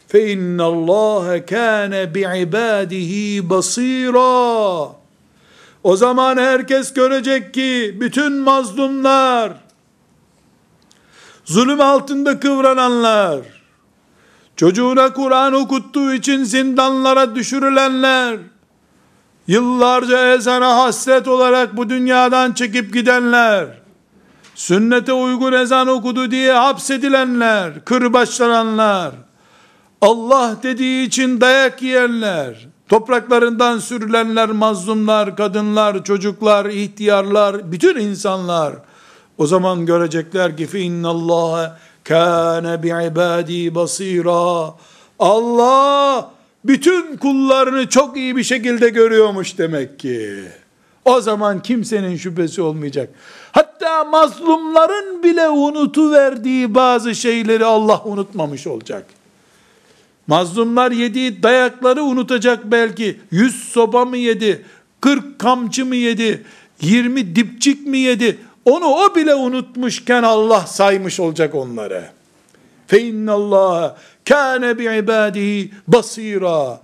Fe 0.09 0.33
innallâhe 0.33 1.47
kâne 1.47 2.15
bi'ibâdihi 2.15 3.51
basîrâ. 3.51 4.99
O 5.83 5.97
zaman 5.97 6.37
herkes 6.37 6.93
görecek 6.95 7.55
ki 7.55 7.97
bütün 8.01 8.33
mazlumlar, 8.33 9.53
zulüm 11.45 11.81
altında 11.81 12.41
kıvrananlar, 12.41 13.41
çocuğuna 14.57 15.13
Kur'an 15.13 15.53
okuttuğu 15.53 16.13
için 16.13 16.45
zindanlara 16.45 17.35
düşürülenler, 17.35 18.39
yıllarca 19.47 20.35
ezana 20.35 20.77
hasret 20.77 21.29
olarak 21.29 21.77
bu 21.77 21.91
dünyadan 21.91 22.53
çekip 22.53 22.95
gidenler, 22.95 23.67
sünnete 24.55 25.13
uygun 25.13 25.53
ezan 25.53 25.89
okudu 25.89 26.31
diye 26.31 26.53
hapsedilenler, 26.53 27.85
kırbaçlananlar, 27.85 29.13
Allah 30.02 30.58
dediği 30.64 31.08
için 31.08 31.42
dayak 31.42 31.82
yiyenler, 31.82 32.68
topraklarından 32.90 33.80
sürülenler, 33.80 34.50
mazlumlar, 34.50 35.36
kadınlar, 35.36 36.04
çocuklar, 36.04 36.66
ihtiyarlar, 36.66 37.72
bütün 37.72 38.00
insanlar, 38.00 38.74
o 39.38 39.48
zaman 39.48 39.86
görecekler 39.86 40.58
ki 40.58 40.66
فَاِنَّ 40.66 41.02
اللّٰهَ 41.02 41.72
كَانَ 42.06 42.82
بِعِبَادِي 42.84 43.76
basira. 43.76 44.74
Allah 45.20 46.32
bütün 46.66 47.18
kullarını 47.18 47.90
çok 47.90 48.18
iyi 48.18 48.36
bir 48.36 48.44
şekilde 48.44 48.90
görüyormuş 48.90 49.58
demek 49.58 50.00
ki. 50.00 50.44
O 51.06 51.22
zaman 51.22 51.62
kimsenin 51.62 52.18
şüphesi 52.18 52.62
olmayacak. 52.62 53.10
Hatta 53.52 54.04
mazlumların 54.04 55.24
bile 55.24 55.50
unutu 55.50 56.12
verdiği 56.12 56.76
bazı 56.76 57.16
şeyleri 57.16 57.66
Allah 57.66 58.02
unutmamış 58.06 58.68
olacak. 58.68 59.06
Mazlumlar 60.29 60.91
yediği 60.91 61.43
dayakları 61.43 62.03
unutacak 62.03 62.71
belki. 62.71 63.21
Yüz 63.31 63.55
soba 63.65 64.05
mı 64.05 64.17
yedi? 64.17 64.65
Kırk 65.01 65.39
kamçı 65.39 65.87
mı 65.87 65.97
yedi? 65.97 66.45
Yirmi 66.81 67.37
dipçik 67.37 67.87
mi 67.87 67.99
yedi? 67.99 68.39
Onu 68.65 68.87
o 68.87 69.15
bile 69.15 69.35
unutmuşken 69.35 70.23
Allah 70.23 70.61
saymış 70.61 71.21
olacak 71.21 71.55
onları. 71.55 72.05
Fe 72.87 73.03
innallâhe 73.03 73.95
kâne 74.29 74.79
bi'ibâdihi 74.79 75.73
basîrâ. 75.89 76.81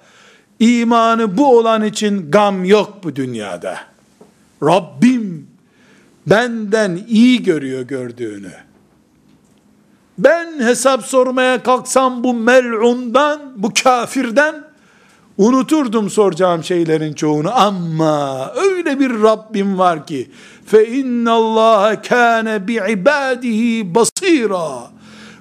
İmanı 0.61 1.37
bu 1.37 1.59
olan 1.59 1.85
için 1.85 2.31
gam 2.31 2.65
yok 2.65 2.99
bu 3.05 3.17
dünyada. 3.17 3.79
Rabbim 4.63 5.49
benden 6.27 7.01
iyi 7.09 7.43
görüyor 7.43 7.83
gördüğünü. 7.83 8.53
Ben 10.19 10.61
hesap 10.61 11.05
sormaya 11.05 11.63
kalksam 11.63 12.25
bu 12.25 12.35
mel'undan, 12.35 13.41
bu 13.57 13.73
kafirden 13.85 14.55
unuturdum 15.39 16.11
soracağım 16.11 16.65
şeylerin 16.65 17.13
çoğunu. 17.13 17.51
Ama 17.55 18.53
öyle 18.55 19.01
bir 19.01 19.23
Rabbim 19.23 19.79
var 19.79 20.07
ki 20.07 20.31
fe 20.67 20.89
innallaha 20.89 22.03
kana 22.03 22.69
bi 22.69 22.75
ibadihi 22.75 23.95
basira 23.95 24.91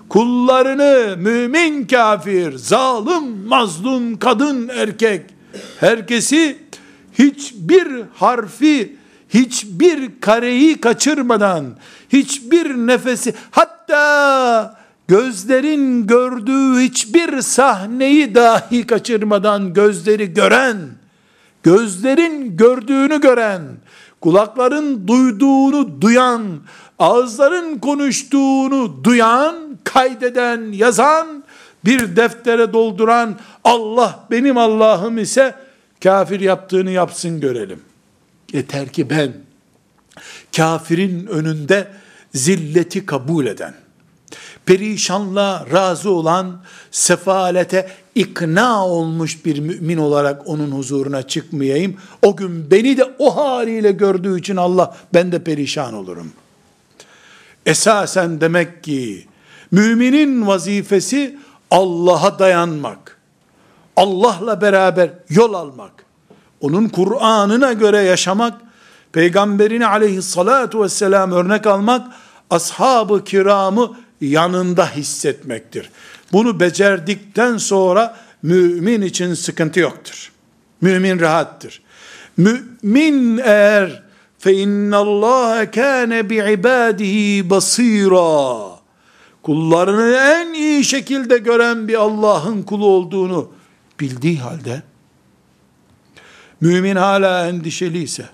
kullarını 0.09 1.17
mümin 1.17 1.87
kafir 1.87 2.57
zalim 2.57 3.47
mazlum 3.47 4.19
kadın 4.19 4.67
erkek 4.67 5.21
herkesi 5.79 6.57
hiçbir 7.19 7.87
harfi 8.13 8.95
hiçbir 9.33 10.21
kareyi 10.21 10.81
kaçırmadan, 10.81 11.65
hiçbir 12.09 12.69
nefesi, 12.75 13.33
hatta 13.51 14.77
gözlerin 15.07 16.07
gördüğü 16.07 16.79
hiçbir 16.79 17.41
sahneyi 17.41 18.35
dahi 18.35 18.87
kaçırmadan 18.87 19.73
gözleri 19.73 20.33
gören, 20.33 20.77
gözlerin 21.63 22.57
gördüğünü 22.57 23.21
gören, 23.21 23.61
kulakların 24.21 25.07
duyduğunu 25.07 26.01
duyan, 26.01 26.43
ağızların 26.99 27.79
konuştuğunu 27.79 29.03
duyan, 29.03 29.55
kaydeden, 29.83 30.71
yazan, 30.71 31.43
bir 31.85 32.15
deftere 32.15 32.73
dolduran 32.73 33.35
Allah 33.63 34.19
benim 34.31 34.57
Allah'ım 34.57 35.17
ise 35.17 35.55
kafir 36.03 36.39
yaptığını 36.39 36.91
yapsın 36.91 37.39
görelim. 37.39 37.92
Yeter 38.53 38.89
ki 38.89 39.09
ben 39.09 39.33
kafirin 40.55 41.25
önünde 41.25 41.87
zilleti 42.33 43.05
kabul 43.05 43.45
eden, 43.45 43.73
perişanla 44.65 45.65
razı 45.71 46.11
olan, 46.11 46.61
sefalete 46.91 47.91
ikna 48.15 48.87
olmuş 48.87 49.45
bir 49.45 49.59
mümin 49.59 49.97
olarak 49.97 50.47
onun 50.47 50.71
huzuruna 50.71 51.23
çıkmayayım. 51.27 51.97
O 52.21 52.35
gün 52.35 52.71
beni 52.71 52.97
de 52.97 53.15
o 53.19 53.35
haliyle 53.35 53.91
gördüğü 53.91 54.39
için 54.39 54.55
Allah 54.55 54.97
ben 55.13 55.31
de 55.31 55.43
perişan 55.43 55.93
olurum. 55.93 56.31
Esasen 57.65 58.41
demek 58.41 58.83
ki 58.83 59.27
müminin 59.71 60.47
vazifesi 60.47 61.37
Allah'a 61.71 62.39
dayanmak. 62.39 63.17
Allah'la 63.95 64.61
beraber 64.61 65.09
yol 65.29 65.53
almak, 65.53 66.05
onun 66.63 66.89
Kur'an'ına 66.89 67.73
göre 67.73 68.01
yaşamak, 68.01 68.53
peygamberini 69.11 69.87
aleyhissalatu 69.87 70.83
vesselam 70.83 71.31
örnek 71.31 71.67
almak, 71.67 72.07
ashab-ı 72.49 73.23
kiramı 73.23 73.97
yanında 74.21 74.87
hissetmektir. 74.87 75.89
Bunu 76.31 76.59
becerdikten 76.59 77.57
sonra 77.57 78.17
mümin 78.43 79.01
için 79.01 79.33
sıkıntı 79.33 79.79
yoktur. 79.79 80.31
Mümin 80.81 81.19
rahattır. 81.19 81.81
Mümin 82.37 83.37
eğer 83.43 84.03
fe 84.39 84.53
innallaha 84.53 85.71
kana 85.71 86.29
bi 86.29 86.35
ibadihi 86.35 87.49
basira 87.49 88.69
kullarını 89.41 90.17
en 90.17 90.53
iyi 90.53 90.83
şekilde 90.83 91.37
gören 91.37 91.87
bir 91.87 91.95
Allah'ın 91.95 92.63
kulu 92.63 92.85
olduğunu 92.85 93.51
bildiği 93.99 94.39
halde 94.39 94.92
mümin 96.63 96.95
hala 96.95 97.47
endişeliyse 97.47 98.25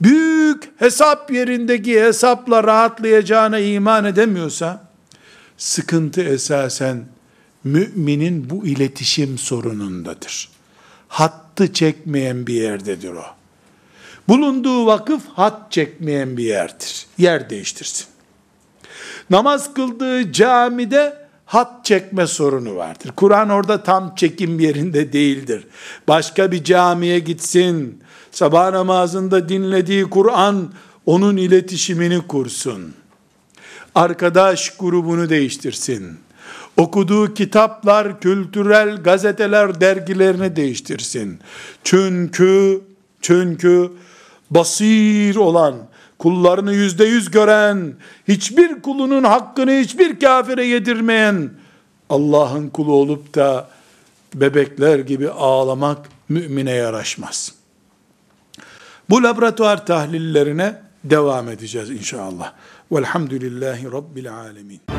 büyük 0.00 0.70
hesap 0.76 1.30
yerindeki 1.30 2.00
hesapla 2.00 2.64
rahatlayacağına 2.64 3.58
iman 3.58 4.04
edemiyorsa 4.04 4.88
sıkıntı 5.56 6.22
esasen 6.22 7.04
müminin 7.64 8.50
bu 8.50 8.66
iletişim 8.66 9.38
sorunundadır. 9.38 10.48
Hattı 11.08 11.72
çekmeyen 11.72 12.46
bir 12.46 12.54
yerdedir 12.54 13.12
o. 13.12 13.24
Bulunduğu 14.28 14.86
vakıf 14.86 15.22
hat 15.34 15.72
çekmeyen 15.72 16.36
bir 16.36 16.44
yerdir. 16.44 17.06
Yer 17.18 17.50
değiştirsin. 17.50 18.06
Namaz 19.30 19.74
kıldığı 19.74 20.32
camide 20.32 21.27
hat 21.48 21.84
çekme 21.84 22.26
sorunu 22.26 22.76
vardır. 22.76 23.10
Kur'an 23.16 23.50
orada 23.50 23.82
tam 23.82 24.14
çekim 24.14 24.60
yerinde 24.60 25.12
değildir. 25.12 25.64
Başka 26.08 26.52
bir 26.52 26.64
camiye 26.64 27.18
gitsin. 27.18 28.02
Sabah 28.30 28.70
namazında 28.70 29.48
dinlediği 29.48 30.04
Kur'an 30.04 30.72
onun 31.06 31.36
iletişimini 31.36 32.26
kursun. 32.26 32.94
Arkadaş 33.94 34.76
grubunu 34.76 35.28
değiştirsin. 35.30 36.18
Okuduğu 36.76 37.34
kitaplar, 37.34 38.20
kültürel 38.20 39.02
gazeteler, 39.02 39.80
dergilerini 39.80 40.56
değiştirsin. 40.56 41.40
Çünkü 41.84 42.80
çünkü 43.20 43.90
basir 44.50 45.36
olan, 45.36 45.74
kullarını 46.18 46.72
yüzde 46.72 47.04
yüz 47.04 47.30
gören, 47.30 47.94
hiçbir 48.28 48.82
kulunun 48.82 49.24
hakkını 49.24 49.72
hiçbir 49.72 50.20
kafire 50.20 50.64
yedirmeyen, 50.64 51.50
Allah'ın 52.10 52.68
kulu 52.68 52.92
olup 52.92 53.34
da 53.34 53.68
bebekler 54.34 54.98
gibi 54.98 55.30
ağlamak 55.30 56.08
mümine 56.28 56.72
yaraşmaz. 56.72 57.54
Bu 59.10 59.22
laboratuvar 59.22 59.86
tahlillerine 59.86 60.82
devam 61.04 61.48
edeceğiz 61.48 61.90
inşallah. 61.90 62.52
Velhamdülillahi 62.92 63.92
Rabbil 63.92 64.34
Alemin. 64.34 64.97